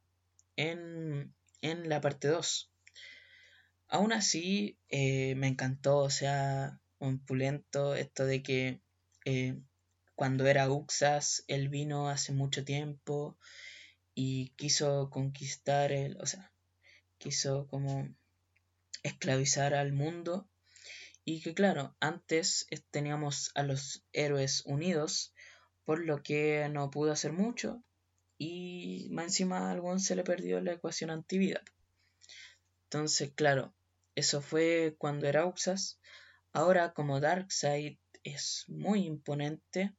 [0.55, 2.71] en, en la parte 2.
[3.89, 8.81] Aún así, eh, me encantó, o sea, un pulento esto de que
[9.25, 9.59] eh,
[10.15, 13.37] cuando era Uxas, él vino hace mucho tiempo
[14.13, 16.51] y quiso conquistar el, o sea,
[17.17, 18.07] quiso como
[19.03, 20.49] esclavizar al mundo
[21.23, 25.33] y que claro, antes teníamos a los héroes unidos,
[25.85, 27.83] por lo que no pudo hacer mucho,
[28.37, 31.61] y más encima a algún se le perdió la ecuación antivida.
[32.85, 33.73] Entonces, claro,
[34.15, 35.99] eso fue cuando era Uxas.
[36.59, 39.93] Ahora, como Darkseid es muy imponente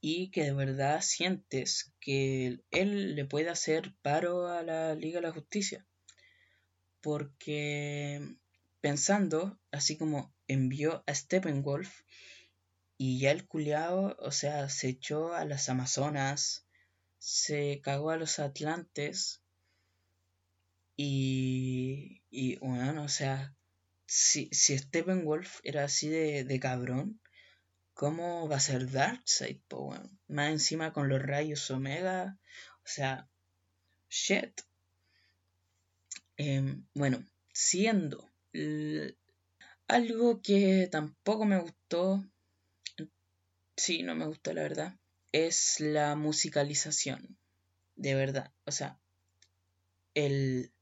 [0.00, 5.26] y que de verdad sientes que él le puede hacer paro a la Liga de
[5.26, 5.86] la Justicia.
[7.02, 8.36] Porque
[8.80, 12.04] pensando, así como envió a Steppenwolf
[12.96, 16.66] y ya el culiao, o sea, se echó a las Amazonas,
[17.18, 19.42] se cagó a los Atlantes
[20.96, 23.54] y, bueno, o sea,
[24.10, 27.20] si, si Steppenwolf era así de, de cabrón,
[27.94, 29.60] ¿cómo va a ser Darkseid?
[30.26, 32.36] Más encima con los rayos Omega,
[32.84, 33.28] o sea,
[34.08, 34.62] shit.
[36.36, 38.28] Em, bueno, siendo
[39.86, 42.24] algo que tampoco me gustó,
[43.76, 44.98] sí, no me gustó la verdad,
[45.30, 47.38] es la musicalización.
[47.94, 48.98] De verdad, o sea,
[50.14, 50.72] el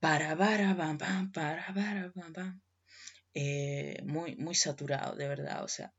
[0.00, 2.63] para para pam pam para para pam pam
[3.34, 5.92] eh, muy muy saturado de verdad o sea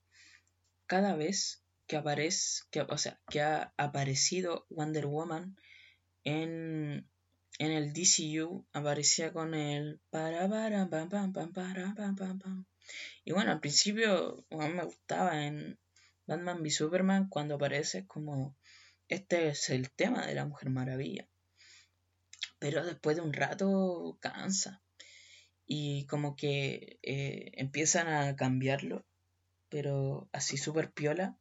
[0.88, 5.56] cada vez que aparece que, o sea que ha aparecido Wonder Woman
[6.24, 7.08] en
[7.58, 10.02] en el DCU aparecía con el.
[13.24, 15.80] Y bueno, al principio me gustaba en
[16.28, 18.56] Batman v Superman cuando aparece como
[19.08, 21.28] este es el tema de la Mujer Maravilla.
[22.60, 24.82] Pero después de un rato cansa.
[25.68, 29.06] Y como que eh, empiezan a cambiarlo,
[29.70, 31.38] pero así súper piola.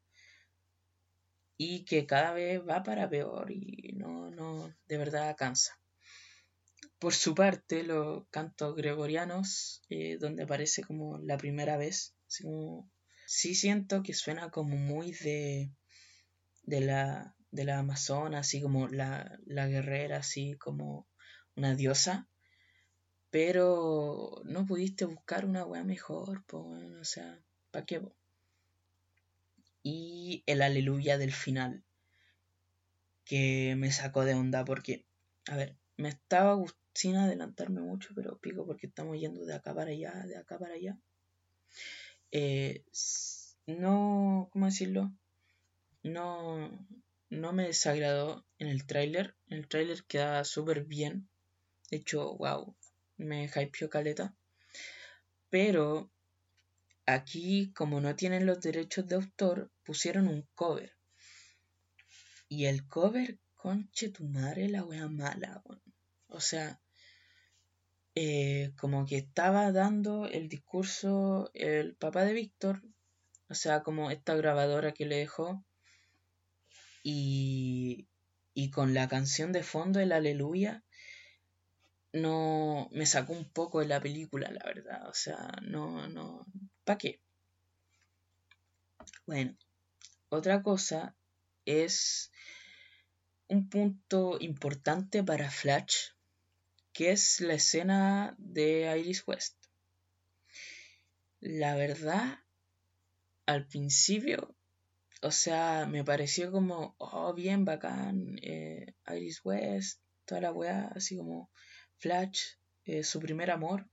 [1.57, 5.79] Y que cada vez va para peor y no, no, de verdad cansa.
[6.99, 12.15] Por su parte, los cantos gregorianos, eh, donde aparece como la primera vez,
[13.27, 15.71] sí siento que suena como muy de,
[16.63, 21.07] de la, de la Amazona, así como la, la guerrera, así como
[21.57, 22.29] una diosa,
[23.35, 28.01] pero no pudiste buscar una weá mejor, pues, o sea, ¿para qué?
[29.83, 31.83] Y el aleluya del final,
[33.25, 35.05] que me sacó de onda, porque,
[35.49, 36.63] a ver, me estaba
[36.95, 40.75] sin adelantarme mucho, pero pico porque estamos yendo de acá para allá, de acá para
[40.75, 40.97] allá.
[42.31, 42.85] Eh,
[43.67, 45.13] no, ¿cómo decirlo?
[46.05, 46.71] No,
[47.31, 49.35] no me desagradó en el tráiler.
[49.49, 51.29] El tráiler queda súper bien.
[51.91, 52.77] De hecho, wow,
[53.17, 54.35] me hypeó caleta.
[55.51, 56.11] Pero
[57.07, 60.97] aquí, como no tienen los derechos de autor, pusieron un cover.
[62.49, 65.63] Y el cover, conche tu madre, la wea mala,
[66.29, 66.81] O sea,
[68.15, 72.83] eh, como que estaba dando el discurso el papá de Víctor,
[73.49, 75.65] o sea, como esta grabadora que le dejó,
[77.03, 78.09] y,
[78.55, 80.85] y con la canción de fondo, el aleluya,
[82.15, 86.47] no me sacó un poco de la película, la verdad, o sea, no, no,
[86.85, 87.21] ¿para qué?
[89.27, 89.57] Bueno,
[90.29, 91.17] otra cosa
[91.67, 92.31] es
[93.49, 96.15] un punto importante para Flash
[96.93, 99.57] que es la escena de Iris West.
[101.41, 102.39] La verdad,
[103.47, 104.55] al principio,
[105.21, 111.17] o sea, me pareció como, oh, bien bacán, eh, Iris West, toda la weá, así
[111.17, 111.51] como
[111.99, 113.89] Flash, eh, su primer amor.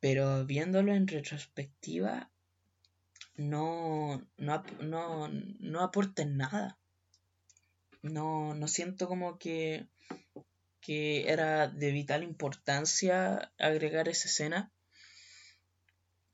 [0.00, 2.30] Pero viéndolo en retrospectiva,
[3.36, 6.78] no, no, no, no aporten nada.
[8.02, 9.88] No, no siento como que
[10.80, 14.72] que era de vital importancia agregar esa escena.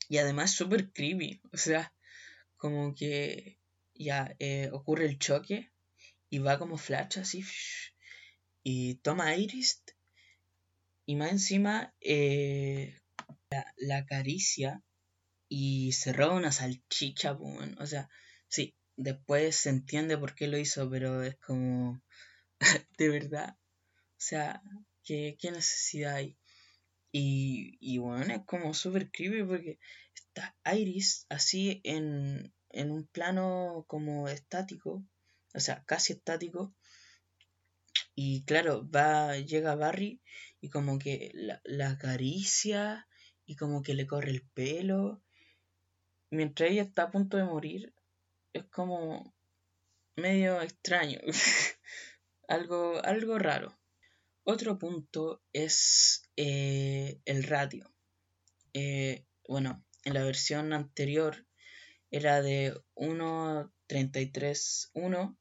[0.09, 1.41] Y además súper creepy.
[1.53, 1.93] O sea,
[2.57, 3.59] como que
[3.95, 5.71] ya eh, ocurre el choque
[6.31, 7.45] y va como flash así.
[8.63, 9.83] Y toma Iris.
[11.07, 12.99] Y más encima eh,
[13.79, 14.83] la, caricia
[15.49, 17.33] y se roba una salchicha.
[17.79, 18.11] O sea,
[18.49, 22.03] sí, después se entiende por qué lo hizo, pero es como...
[22.99, 23.57] de verdad
[24.17, 24.63] o sea,
[25.05, 26.39] ¿qué, necesidad hay?
[27.13, 29.79] Y, y bueno, es como súper creepy porque
[30.15, 35.05] está Iris así en, en un plano como estático,
[35.55, 36.75] o sea, casi estático.
[38.15, 40.23] Y claro, va, llega Barry
[40.67, 43.07] y como que la, la, acaricia
[43.45, 45.23] y como que le corre el pelo.
[46.33, 47.95] Mientras ella está a punto de morir,
[48.53, 49.33] es como
[50.17, 51.21] medio extraño.
[52.49, 53.79] algo, algo raro.
[54.43, 57.95] Otro punto es eh, el radio.
[58.73, 61.47] Eh, bueno, en la versión anterior
[62.11, 65.39] era de 1.33.1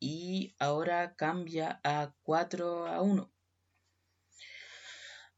[0.00, 3.31] y ahora cambia a 4 a 1.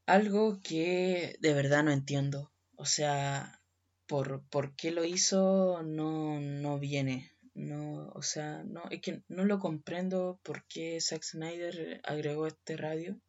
[0.07, 2.51] Algo que de verdad no entiendo.
[2.75, 3.59] O sea,
[4.05, 7.31] por, por qué lo hizo no, no viene.
[7.55, 12.77] No, o sea, no, es que no lo comprendo por qué Zack Snyder agregó este
[12.77, 13.19] radio.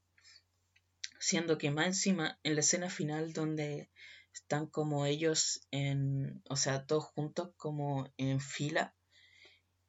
[1.18, 3.91] Siendo que más encima, en la escena final donde
[4.35, 8.95] están como ellos en, o sea, todos juntos como en fila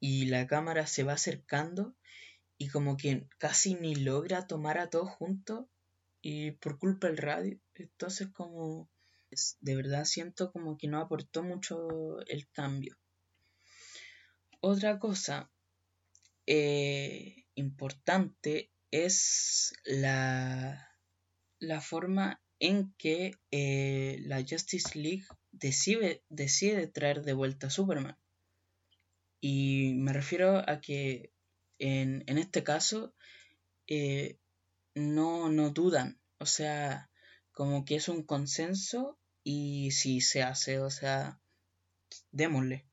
[0.00, 1.94] y la cámara se va acercando
[2.56, 5.66] y como que casi ni logra tomar a todos juntos
[6.20, 7.60] y por culpa del radio.
[7.74, 8.88] Entonces como
[9.60, 12.96] de verdad siento como que no aportó mucho el cambio.
[14.60, 15.50] Otra cosa
[16.46, 20.88] eh, importante es la,
[21.58, 28.16] la, forma en que eh, la Justice League decide, decide traer de vuelta a Superman.
[29.40, 31.32] Y me refiero a que
[31.78, 33.14] en, este caso
[33.86, 34.38] eh,
[34.98, 36.20] no, no dudan.
[36.38, 37.10] O sea,
[37.52, 41.40] como que es un consenso y si se hace, o sea,
[42.30, 42.86] démosle.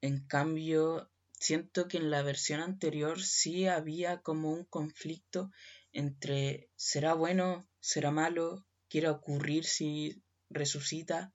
[0.00, 5.50] En cambio, siento que en la versión anterior sí había como un conflicto
[5.92, 11.32] entre será bueno, será malo, quiere ocurrir si resucita.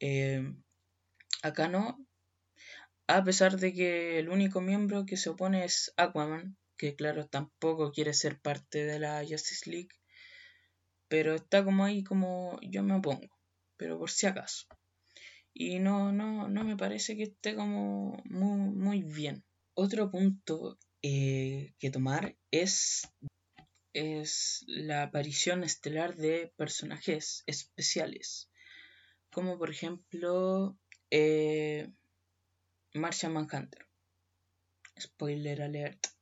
[0.00, 0.42] Eh,
[1.42, 2.06] acá no,
[3.06, 7.92] a pesar de que el único miembro que se opone es Aquaman, que claro, tampoco
[7.92, 9.90] quiere ser parte de la Justice League,
[11.08, 13.28] pero está como ahí como yo me opongo,
[13.76, 14.66] pero por si acaso
[15.54, 19.44] y no, no, no me parece que esté como muy, muy bien.
[19.74, 23.08] Otro punto eh, que tomar es,
[23.92, 28.50] es la aparición estelar de personajes especiales,
[29.30, 30.76] como por ejemplo
[31.10, 31.88] eh,
[32.92, 33.86] Martian Manhunter.
[34.98, 36.13] Spoiler alert.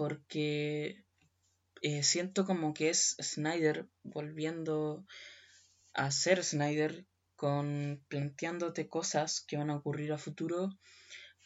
[0.00, 1.04] Porque
[1.82, 5.04] eh, siento como que es Snyder volviendo
[5.92, 7.04] a ser Snyder
[7.36, 10.70] con planteándote cosas que van a ocurrir a futuro,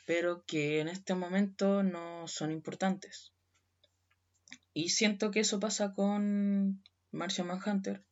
[0.06, 3.32] pero que en este momento no son importantes.
[4.72, 6.80] Y siento que eso pasa con
[7.10, 8.06] Martian Manhunter,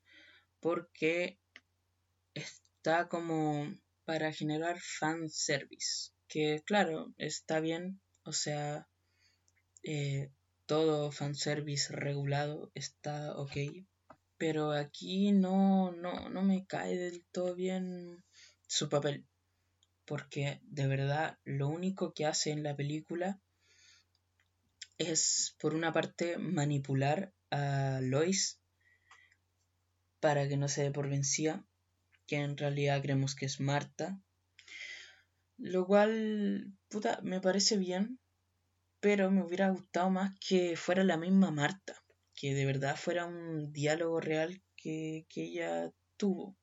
[0.59, 1.39] porque
[2.35, 8.89] está como para generar fan service, que claro, está bien, o sea,
[9.83, 10.31] eh,
[10.67, 13.57] todo fanservice regulado está ok,
[14.39, 18.25] pero aquí no, no, no me cae del todo bien
[18.67, 19.27] su papel,
[20.05, 23.41] porque de verdad lo único que hace en la película
[24.99, 28.61] es por una parte manipular a Lois
[30.21, 31.67] para que no se dé por vencida,
[32.27, 34.21] que en realidad creemos que es Marta,
[35.59, 38.21] lo cual, puta, me parece bien,
[39.03, 41.95] pero me hubiera gustado más que fuera la misma Marta,
[42.37, 46.57] que de verdad fuera un diálogo real que, ella tuvo.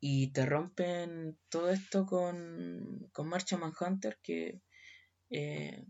[0.00, 4.62] Y te rompen todo esto con, con Marcha Manhunter, que,
[5.28, 5.84] eh,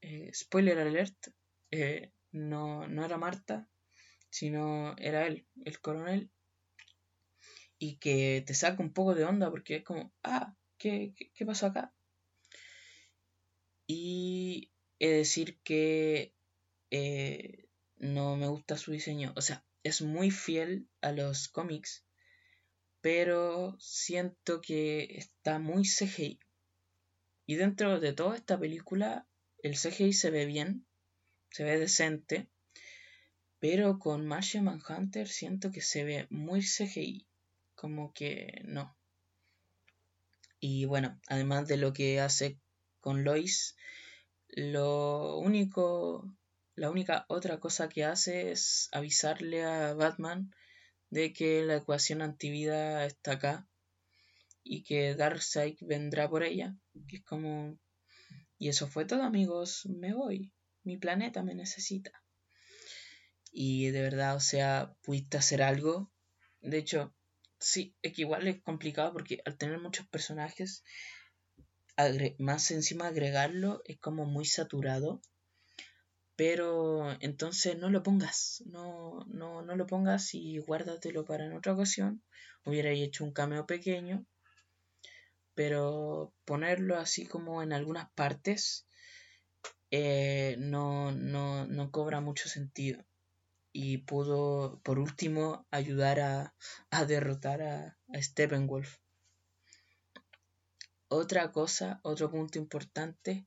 [0.00, 1.28] eh, spoiler alert,
[1.70, 3.68] eh, no, no era Marta,
[4.28, 6.32] sino era él, el coronel,
[7.78, 11.66] y que te saca un poco de onda porque es como, ah, ¿qué, qué, pasó
[11.66, 11.94] acá?
[13.86, 16.34] Y he de decir que
[16.90, 22.04] eh, no me gusta su diseño, o sea, es muy fiel a los cómics,
[23.00, 26.40] pero siento que está muy CGI.
[27.46, 29.28] Y dentro de toda esta película,
[29.62, 30.86] el CGI se ve bien,
[31.50, 32.48] se ve decente,
[33.58, 37.26] pero con Martian Manhunter siento que se ve muy CGI.
[37.74, 38.96] Como que no.
[40.60, 42.58] Y bueno, además de lo que hace
[43.04, 43.76] con Lois,
[44.48, 46.34] lo único,
[46.74, 50.54] la única otra cosa que hace es avisarle a Batman
[51.10, 53.68] de que la ecuación antivida está acá
[54.62, 56.74] y que Darkseid vendrá por ella.
[57.06, 57.78] Que es como...
[58.56, 60.54] Y eso fue todo amigos, me voy.
[60.82, 62.24] Mi planeta me necesita
[63.54, 66.10] y de verdad, o sea, pudiste hacer algo.
[66.60, 67.14] De hecho,
[67.60, 70.82] sí, es que igual es complicado porque al tener muchos personajes,
[72.38, 75.20] más encima agregarlo es como muy saturado.
[76.36, 81.74] Pero entonces no lo pongas, no, no, no lo pongas y guárdatelo para en otra
[81.74, 82.22] ocasión.
[82.64, 84.26] Hubiera hecho un cameo pequeño,
[85.54, 88.86] pero ponerlo así como en algunas partes
[89.92, 93.04] eh, no, no, no cobra mucho sentido
[93.74, 96.54] y pudo por último ayudar a,
[97.06, 98.98] derrotar a, Steppenwolf.
[101.08, 103.46] Otra cosa, otro punto importante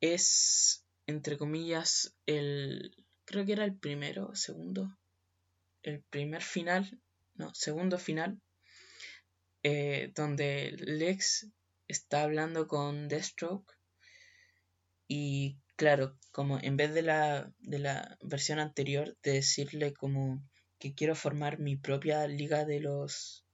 [0.00, 4.96] es, entre comillas, el, creo que era el primero, segundo,
[5.82, 7.00] el primer final,
[7.34, 8.40] no, segundo final,
[9.62, 11.48] eh, donde Lex
[11.88, 13.72] está hablando con Deathstroke
[15.08, 20.42] y Claro, como en vez de la, de la versión anterior de decirle como
[20.78, 23.44] que quiero formar mi propia liga de los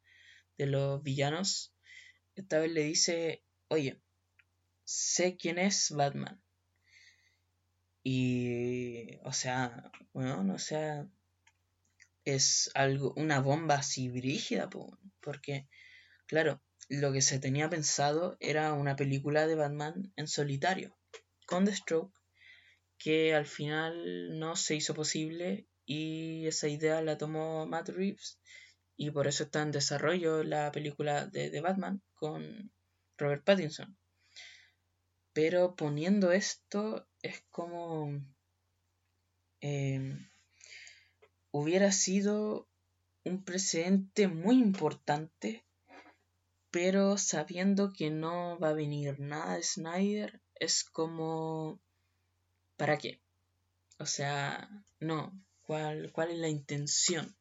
[0.56, 1.74] de los villanos,
[2.35, 4.01] esta vez le dice, oye,
[4.85, 6.41] sé quién es Batman.
[8.03, 11.07] Y, o sea, bueno, o sea,
[12.24, 14.68] es algo, una bomba así brígida,
[15.20, 15.68] porque,
[16.26, 20.97] claro, lo que se tenía pensado era una película de Batman en solitario
[21.47, 22.14] con The Stroke
[22.99, 28.39] que al final no se hizo posible y esa idea la tomó Matt Reeves
[28.97, 32.70] y por eso está en desarrollo la película de, Batman con
[33.18, 33.98] Robert Pattinson.
[35.32, 38.22] Pero poniendo esto es como
[39.60, 40.30] em,
[41.50, 42.68] hubiera sido
[43.24, 45.64] un precedente muy importante,
[46.70, 51.80] pero sabiendo que no va a venir nada de Snyder, es como,
[52.76, 53.20] ¿para qué?
[53.98, 54.70] O sea,
[55.00, 57.36] no, ¿cuál, cuál es la intención?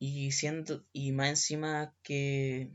[0.00, 2.72] Y siento, y más encima que,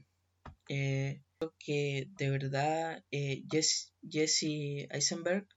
[0.70, 1.24] eh,
[1.60, 5.48] que de verdad eh, Jesse, Eisenberg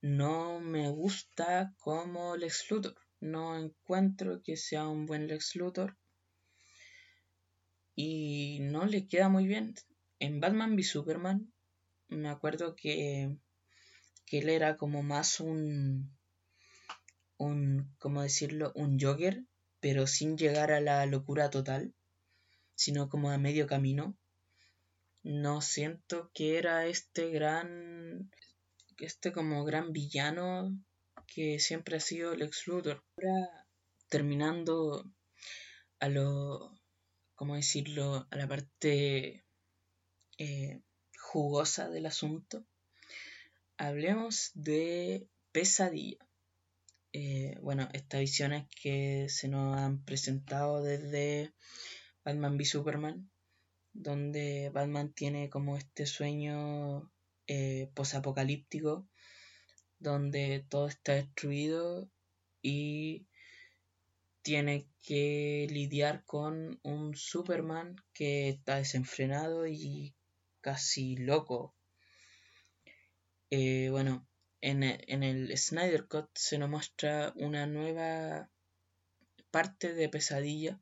[0.00, 2.96] no me gusta como Lex Luthor.
[3.20, 5.96] No encuentro que sea un buen Lex Luthor.
[7.94, 9.74] Y no le queda muy bien.
[10.18, 11.52] En Batman v Superman
[12.08, 13.36] me acuerdo que,
[14.26, 16.16] que él era como más un,
[17.38, 18.72] un, ¿cómo decirlo?
[18.74, 19.44] Un jogger,
[19.80, 21.94] pero sin llegar a la locura total,
[22.74, 24.16] sino como a medio camino.
[25.22, 28.30] No siento que era este gran,
[28.98, 30.76] este como gran villano
[31.26, 33.04] que siempre ha sido Lex Luthor.
[33.16, 33.66] Ahora,
[34.08, 35.04] terminando
[36.00, 36.76] a lo,
[37.36, 38.26] ¿cómo decirlo?
[38.30, 39.44] A la parte
[40.38, 40.82] eh,
[41.16, 42.66] jugosa del asunto,
[43.78, 46.18] hablemos de pesadilla.
[47.12, 51.52] Eh, bueno, estas visiones que se nos han presentado desde
[52.24, 53.31] Batman v Superman,
[53.92, 57.10] donde Batman tiene como este sueño
[57.46, 59.06] eh, posapocalíptico,
[59.98, 62.10] donde todo está destruido
[62.62, 63.26] y
[64.42, 70.14] tiene que lidiar con un Superman que está desenfrenado y
[70.60, 71.74] casi loco.
[73.50, 74.26] Eh, bueno,
[74.60, 78.50] en, en, el Snyder Cut se nos muestra una nueva
[79.50, 80.80] parte de pesadilla.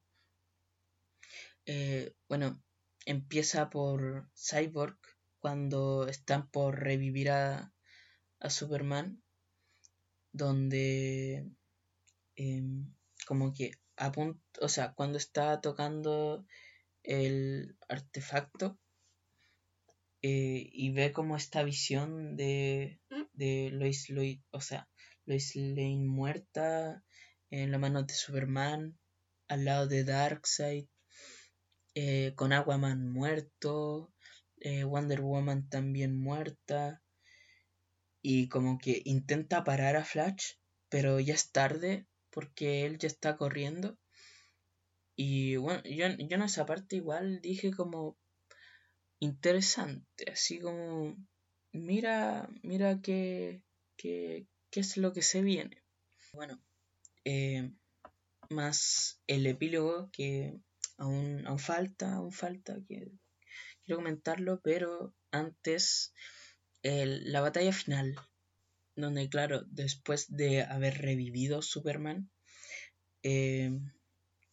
[1.66, 2.62] Eh, bueno,
[3.10, 4.98] empieza por Cyborg
[5.40, 7.72] cuando están por revivir a,
[8.40, 9.22] a Superman,
[10.32, 11.46] donde
[12.36, 12.94] em,
[13.26, 13.72] como que
[14.60, 16.46] o sea, cuando está tocando
[17.02, 18.78] el artefacto
[20.22, 23.00] eh, y ve como esta visión de,
[23.34, 24.88] de Lois, Lois, o sea,
[25.26, 27.04] Lois Lane muerta
[27.50, 28.98] en la mano de Superman,
[29.48, 30.86] al lado de Darkseid,
[31.94, 34.12] eh, con Aquaman muerto,
[34.60, 37.02] eh, Wonder Woman también muerta,
[38.22, 40.54] y como que intenta parar a Flash,
[40.88, 43.98] pero ya es tarde porque él ya está corriendo.
[45.16, 48.16] Y bueno, yo, yo en esa parte igual dije como
[49.18, 51.16] interesante, así como
[51.72, 53.62] mira, mira qué,
[53.96, 55.82] qué, qué es lo que se viene.
[56.32, 56.60] Bueno,
[57.24, 57.70] eh,
[58.48, 60.60] más el epílogo que
[61.00, 63.10] aún, aún falta, aún falta, quiero
[63.86, 66.12] comentarlo, pero antes
[66.82, 68.16] la batalla final,
[68.96, 72.30] donde claro, después de haber revivido Superman,
[73.22, 73.70] eh,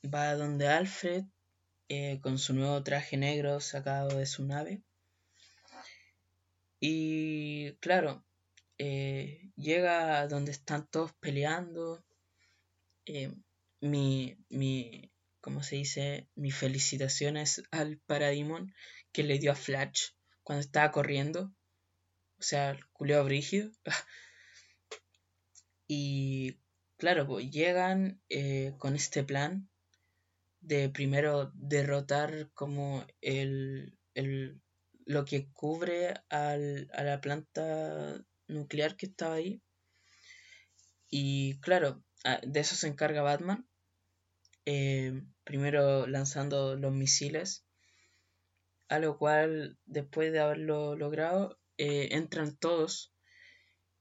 [0.03, 1.25] va donde Alfred
[1.89, 4.81] eh, con su nuevo traje negro sacado de su nave.
[6.79, 8.23] Y claro,
[8.77, 12.03] llega a donde están todos peleando,
[13.05, 13.33] eh,
[13.81, 15.11] mi, mi,
[15.47, 16.27] ¿cómo se dice?
[16.35, 18.75] Mis felicitaciones al Parademon
[19.13, 20.09] que le dio a Flash
[20.43, 21.55] cuando estaba corriendo.
[22.37, 23.71] O sea, el culeo brígido.
[25.87, 26.59] y
[26.97, 29.69] claro, pues llegan eh, con este plan
[30.59, 34.61] de primero derrotar como el, el
[35.05, 39.61] lo que cubre al, a la planta nuclear que estaba ahí.
[41.09, 42.03] Y claro,
[42.43, 43.65] de eso se encarga Batman.
[44.69, 47.65] Eh, primero lanzando los misiles.
[48.89, 53.13] A lo cual, después de haberlo logrado, eh, entran todos.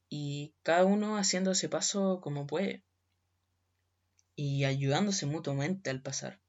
[0.08, 2.82] Y cada uno haciendo ese paso como puede.
[4.34, 6.40] Y ayudándose mutuamente al pasar.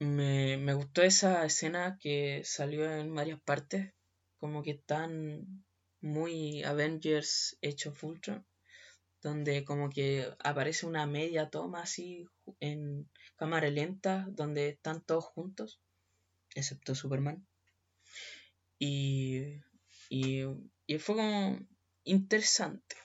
[0.00, 3.94] Me, me gustó esa escena que salió en varias partes.
[4.38, 5.64] Como que están
[6.00, 8.44] muy Avengers hecho Ultron
[9.22, 12.26] donde como que aparece una media toma así
[12.60, 15.80] en cámara lenta, donde están todos juntos,
[16.54, 17.46] excepto Superman.
[18.78, 19.60] Y,
[20.08, 20.44] y,
[20.98, 21.58] fue como
[22.04, 22.96] interesante.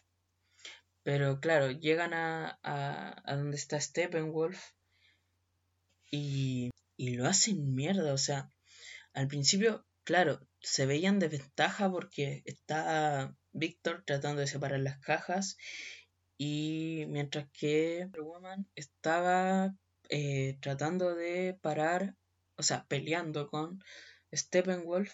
[1.03, 4.59] Pero claro, llegan a, a, donde está Steppenwolf
[6.09, 8.13] y, y lo hacen mierda.
[8.13, 8.49] O sea,
[9.13, 15.57] al principio, claro, se veían de ventaja porque está Víctor tratando de separar las cajas
[16.37, 19.75] y mientras que Wonder Woman estaba
[20.09, 22.15] eh, tratando de parar,
[22.57, 23.83] o sea, peleando con
[24.33, 25.11] Steppenwolf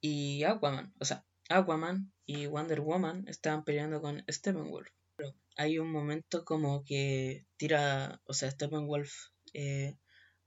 [0.00, 0.94] y Aquaman.
[0.98, 4.88] O sea, Aquaman y Wonder Woman estaban peleando con Steppenwolf.
[5.16, 9.12] Pero hay un momento como que tira, o sea, Steppenwolf
[9.52, 9.96] eh,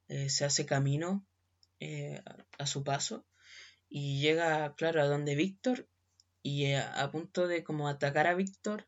[0.08, 1.26] eh, se hace camino
[2.58, 3.26] a, su paso
[3.88, 5.88] y llega, claro, a donde Víctor
[6.42, 8.88] y a punto de como atacar a Víctor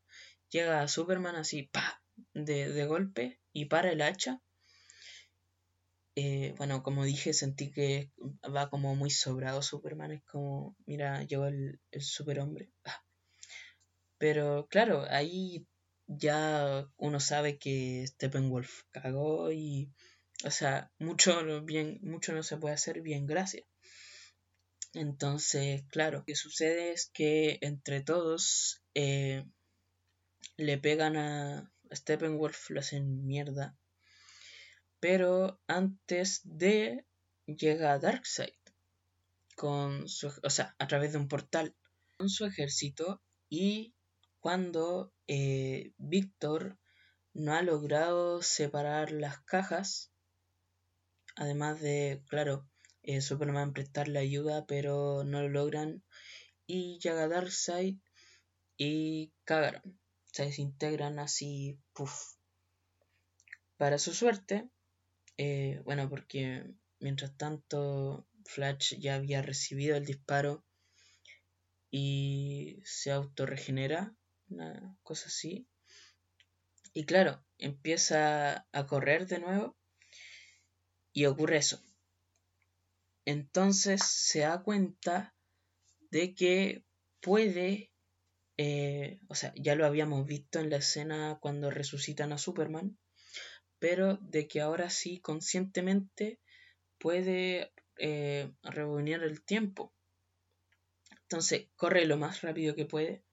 [0.50, 2.02] llega Superman así, pa,
[2.34, 4.40] de, golpe y para el hacha.
[6.16, 8.10] Eh, bueno, como dije, sentí que
[8.54, 10.12] va como muy sobrado Superman.
[10.12, 12.70] Es como, mira, llegó el, el superhombre.
[12.84, 13.02] Ah.
[14.18, 15.66] Pero claro, ahí
[16.06, 19.90] ya uno sabe que Steppenwolf cagó y,
[20.44, 23.64] o sea, mucho, bien, mucho no se puede hacer bien, gracias.
[24.92, 29.46] Entonces, claro, lo que sucede es que entre todos eh,
[30.56, 33.76] le pegan a Steppenwolf, lo hacen mierda.
[35.00, 37.06] Pero antes de
[37.46, 38.54] llega Darkseid
[39.56, 41.74] con su, o sea, a través de un portal
[42.16, 43.94] con su ejército y
[44.38, 46.78] cuando eh, Víctor
[47.32, 50.12] no ha logrado separar las cajas,
[51.36, 52.68] además de, claro,
[53.02, 56.02] eh, Superman prestarle ayuda, pero no lo logran,
[56.66, 57.98] y llega Darkseid
[58.76, 60.00] y cagaron
[60.32, 62.34] se desintegran así, puff.
[63.76, 64.68] Para su suerte,
[65.36, 66.64] eh, bueno, porque
[66.98, 70.64] mientras tanto, Flash ya había recibido el disparo
[71.90, 74.14] y se autorregenera,
[74.48, 75.66] una cosa así.
[76.92, 79.76] Y claro, empieza a correr de nuevo
[81.12, 81.80] y ocurre eso.
[83.24, 85.34] Entonces se da cuenta
[86.10, 86.84] de que
[87.20, 87.89] puede,
[88.62, 92.98] eh, o sea, ya lo habíamos visto en la escena cuando resucitan a Superman,
[93.78, 96.40] pero de que ahora sí conscientemente
[96.98, 99.94] puede eh, reunir el tiempo.
[101.22, 103.24] Entonces corre lo más rápido que puede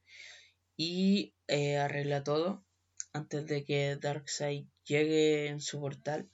[0.77, 2.65] y eh, arregla todo
[3.11, 6.29] antes de que Darkseid llegue en su portal.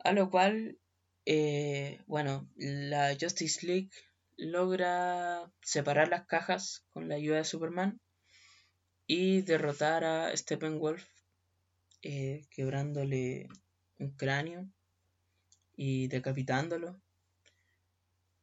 [0.00, 0.80] A lo cual,
[2.08, 3.90] bueno, la Justice League
[4.38, 8.00] logra separar las cajas con la ayuda de Superman
[9.06, 11.04] y derrotar a Steppenwolf,
[12.02, 13.48] eh, quebrándole
[13.98, 14.68] un cráneo
[15.76, 17.00] y decapitándolo.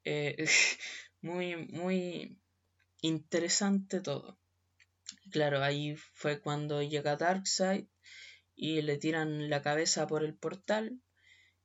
[0.03, 0.45] Eh,
[1.21, 2.39] muy, muy
[3.01, 4.37] interesante todo.
[5.31, 7.87] Claro, ahí fue cuando llega Darkseid
[8.55, 10.99] y le tiran la cabeza por el portal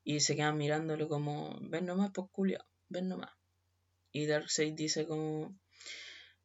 [0.05, 3.40] y se quedan mirándolo como, ven nomás, pues culiao, ven nomás.
[4.13, 5.57] Y Darkseid dice como,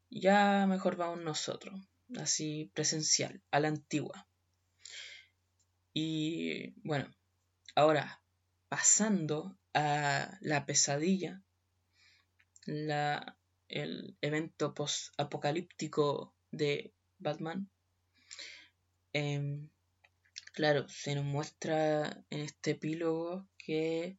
[0.09, 1.79] ya mejor vamos nosotros,
[2.17, 4.27] así presencial, a la antigua.
[5.93, 7.09] Y bueno,
[7.75, 8.21] ahora
[8.69, 11.41] pasando a la pesadilla,
[12.65, 13.37] la,
[13.67, 17.69] el evento post-apocalíptico de Batman.
[19.13, 19.69] Em,
[20.53, 24.17] claro, se nos muestra en este epílogo que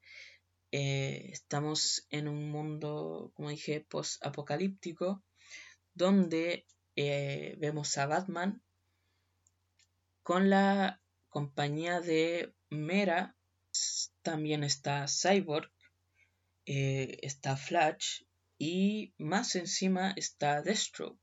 [0.73, 5.23] eh, estamos en un mundo, como dije, post-apocalíptico,
[5.95, 8.63] donde eh, vemos a Batman
[10.23, 13.37] con la compañía de Mera,
[14.23, 15.71] también está Cyborg,
[16.65, 18.23] eh, está Flash
[18.59, 21.21] y más encima está Deathstroke.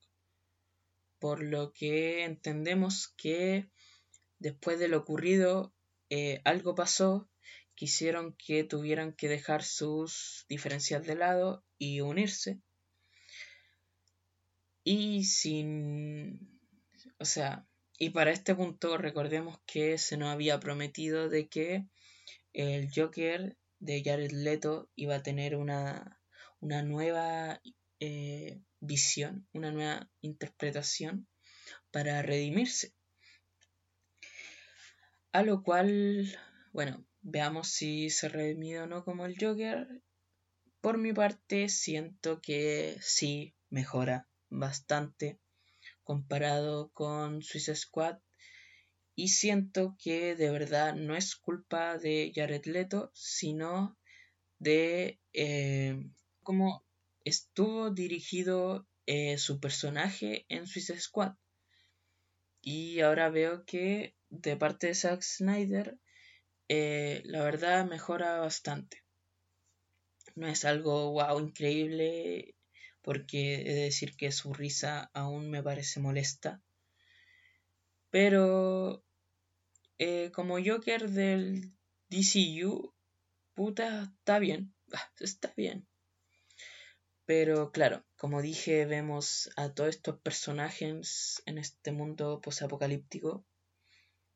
[1.19, 3.69] Por lo que entendemos que
[4.39, 5.73] después de lo ocurrido
[6.43, 7.27] algo pasó,
[7.83, 12.61] quisieron que tuvieran que dejar sus diferencias de lado y unirse.
[14.85, 16.61] Y sin...
[17.19, 17.67] O sea,
[17.99, 21.85] y para este punto recordemos que se nos había prometido de que
[22.53, 26.21] el Joker de Jared Leto iba a tener una,
[26.61, 27.61] una nueva
[27.99, 31.27] eh, visión, una nueva interpretación
[31.91, 32.93] para redimirse.
[35.33, 36.33] A lo cual,
[36.71, 39.87] bueno, veamos si se redime o no como el Joker.
[40.81, 45.39] Por mi parte, siento que sí mejora bastante
[46.03, 48.19] comparado con Swiss Squad.
[49.15, 53.97] Y siento que de verdad no es culpa de Jared Leto, sino
[54.59, 56.09] de eh,
[56.41, 56.85] cómo
[57.23, 61.35] estuvo dirigido eh, su personaje en Suicide Squad.
[62.61, 65.99] Y ahora veo que de parte de Zack Snyder,
[66.69, 69.03] eh, la verdad mejora bastante.
[70.35, 72.55] No es algo wow increíble,
[73.01, 76.61] porque he de decir que su risa aún me parece molesta.
[78.09, 79.03] Pero
[79.99, 81.73] eh, como Joker del
[82.09, 82.93] DCU,
[83.53, 84.73] puta, está bien.
[84.93, 85.87] Ah, está bien.
[87.25, 93.45] Pero claro, como dije, vemos a todos estos personajes en este mundo posapocalíptico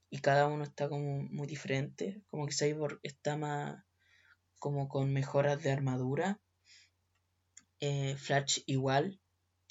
[0.09, 2.21] y cada uno está como muy diferente.
[2.29, 3.83] Como que Cyborg está más
[4.59, 6.39] como con mejoras de armadura.
[7.79, 9.19] Eh, Flash igual.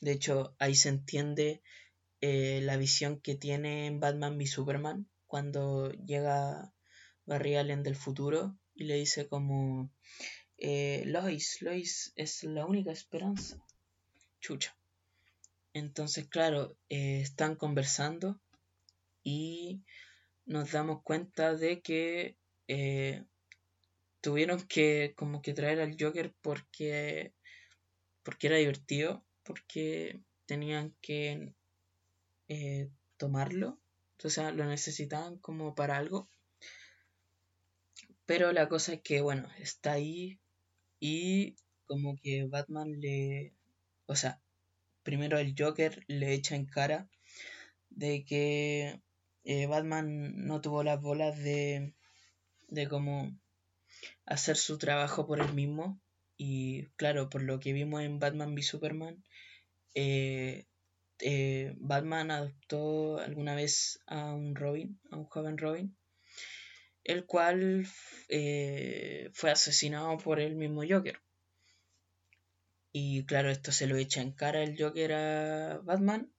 [0.00, 1.62] De hecho, ahí se entiende
[2.20, 6.72] eh, la visión que tiene en Batman v Superman cuando llega
[7.24, 9.90] Barry Allen del futuro y le dice como
[10.58, 13.58] eh, Lois, Lois es la única esperanza.
[14.40, 14.76] Chucha.
[15.72, 18.40] Entonces, claro, están conversando
[19.22, 19.82] y
[20.46, 22.36] nos damos cuenta de que
[22.68, 23.24] eh,
[24.20, 27.32] tuvieron que como que traer al Joker porque
[28.22, 31.54] porque era divertido, porque tenían que
[33.16, 33.78] tomarlo,
[34.24, 36.28] o sea, lo necesitaban como para algo.
[38.24, 40.40] Pero la cosa es que, bueno, está ahí
[40.98, 43.54] y como que Batman le...
[44.06, 44.40] O sea,
[45.04, 47.08] primero el Joker le echa en cara
[47.90, 49.00] de que
[49.46, 51.94] eh, Batman no tuvo las bolas de,
[52.68, 53.38] de como
[54.26, 56.00] hacer su trabajo por él mismo.
[56.36, 59.24] Y claro, por lo que vimos en Batman v Superman,
[59.94, 60.66] eh,
[61.20, 65.96] eh, Batman adoptó alguna vez a un Robin, a un joven Robin.
[67.04, 67.86] el cual
[69.32, 71.20] fue asesinado por el mismo Joker.
[72.92, 76.32] Y claro, esto se lo echa en cara el Joker a Batman.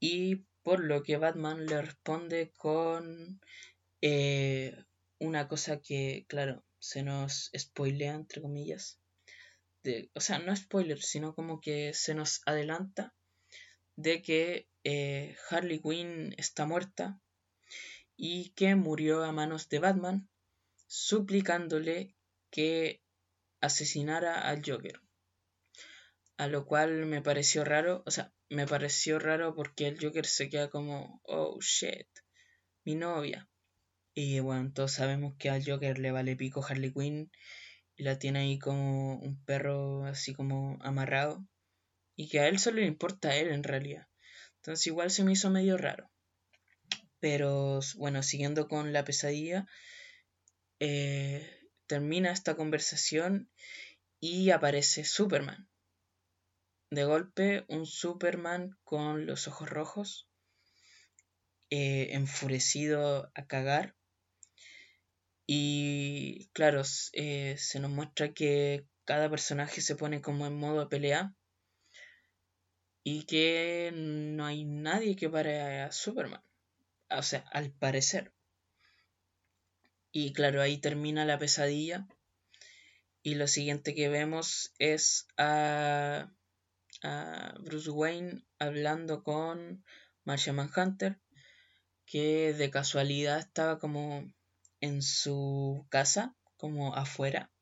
[0.00, 3.40] Y por lo que Batman le responde con
[4.00, 4.74] eh,
[5.20, 8.98] una cosa que, claro, se nos spoilea, entre comillas.
[9.84, 13.14] De, o sea, no spoiler, sino como que se nos adelanta
[13.96, 17.20] de que eh, Harley Quinn está muerta
[18.16, 20.28] y que murió a manos de Batman,
[20.86, 22.16] suplicándole
[22.50, 23.02] que
[23.60, 25.03] asesinara al Joker.
[26.44, 30.50] A lo cual me pareció raro, o sea, me pareció raro porque el Joker se
[30.50, 32.06] queda como, oh shit,
[32.84, 33.48] mi novia.
[34.12, 37.32] Y bueno, todos sabemos que al Joker le vale pico Harley Quinn
[37.96, 41.42] y la tiene ahí como un perro así como amarrado.
[42.14, 44.06] Y que a él solo le importa a él en realidad.
[44.56, 46.10] Entonces igual se me hizo medio raro.
[47.20, 49.66] Pero bueno, siguiendo con la pesadilla,
[50.78, 53.50] eh, termina esta conversación
[54.20, 55.70] y aparece Superman.
[56.90, 60.28] De golpe, un Superman con los ojos rojos,
[61.70, 63.94] eh, enfurecido a cagar.
[65.46, 66.82] Y claro,
[67.12, 71.34] eh, se nos muestra que cada personaje se pone como en modo pelea
[73.02, 76.42] y que no hay nadie que pare a Superman
[77.18, 78.32] o sea, al parecer.
[80.12, 82.06] Y claro, ahí termina la pesadilla.
[83.22, 86.30] Y lo siguiente que vemos es a,
[87.04, 89.84] a Bruce Wayne hablando con
[90.24, 91.20] Martian Manhunter,
[92.06, 94.32] que de casualidad estaba como
[94.80, 97.52] en su casa, como afuera.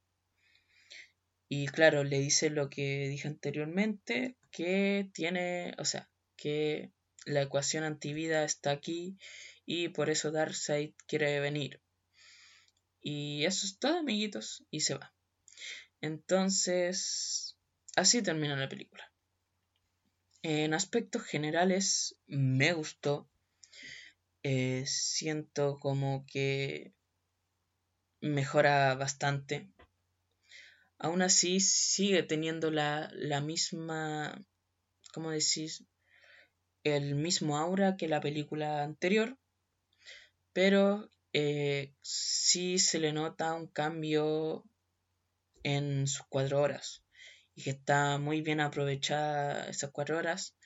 [1.48, 6.92] Y claro, le dice lo que dije anteriormente, que tiene, o sea, que
[7.26, 9.18] la ecuación antivida está aquí
[9.66, 11.82] y por eso Darkseid quiere venir.
[13.00, 15.12] Y eso es todo, amiguitos, y se va.
[16.00, 17.56] Entonces,
[17.96, 19.11] así termina la película.
[20.42, 23.28] En aspectos generales, me gustó.
[24.42, 26.92] Eh, siento como que
[28.20, 29.68] mejora bastante.
[30.98, 34.44] Aún así, sigue teniendo la, la misma,
[35.12, 35.84] ¿cómo decís?
[36.84, 39.38] el mismo aura que la película anterior,
[40.52, 44.64] pero eh, sí se le nota un cambio
[45.62, 47.01] en sus cuatro horas
[47.54, 50.56] y que está muy bien aprovechada esas cuatro horas,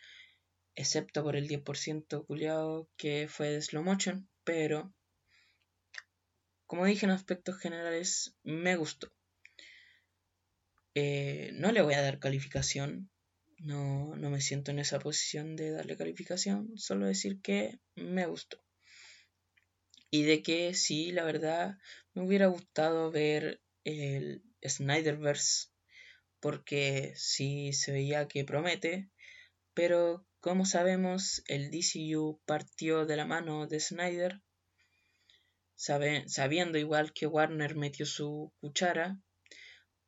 [0.75, 4.95] excepto por el 10% culiado que fue de slow motion, pero
[6.67, 9.13] como dije en aspectos generales, me gustó.
[10.95, 13.11] Eh, no le voy a dar calificación
[13.59, 18.63] no, no me siento en esa posición de darle calificación, solo decir que me gustó.
[20.11, 21.79] Y de que sí, la verdad,
[22.15, 25.69] me hubiera gustado ver el Snyderverse,
[26.41, 29.11] porque sí se veía que promete,
[29.75, 34.41] pero como sabemos, el DCU partió de la mano de Snyder,
[35.77, 39.21] sabiendo igual que Warner metió su cuchara,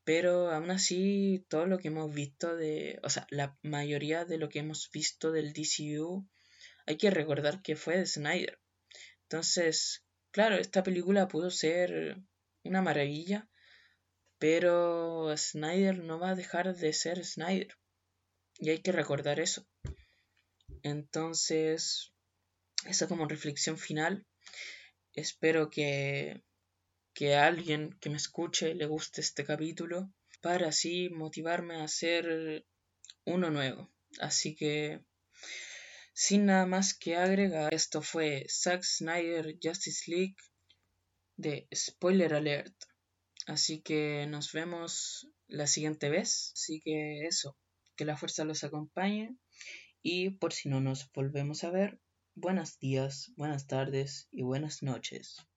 [0.04, 4.48] pero aún así, todo lo que hemos visto de, o sea, la mayoría de lo
[4.48, 6.26] que hemos visto del DCU,
[6.86, 8.58] hay que recordar que fue de Snyder.
[9.24, 12.16] Entonces, claro, esta película pudo ser
[12.64, 13.50] una maravilla,
[14.38, 17.74] pero Snyder no va a dejar de ser Snyder.
[18.58, 19.66] Y hay que recordar eso.
[20.82, 22.12] Entonces,
[22.84, 24.26] esa como reflexión final.
[25.12, 26.42] Espero que
[27.18, 30.08] que a alguien que me escuche le guste este capítulo
[30.40, 32.64] para así motivarme a hacer
[33.24, 33.90] uno nuevo.
[34.20, 35.00] Así que
[36.12, 40.36] sin nada más que agregar, esto fue Zack Snyder Justice League
[41.36, 42.76] de Spoiler Alert.
[43.48, 46.52] Así que nos vemos la siguiente vez.
[46.54, 47.56] Así que eso,
[47.96, 49.36] que la fuerza los acompañe.
[50.02, 51.98] Y por si no nos volvemos a ver,
[52.34, 55.48] buenos días, buenas tardes y buenas noches.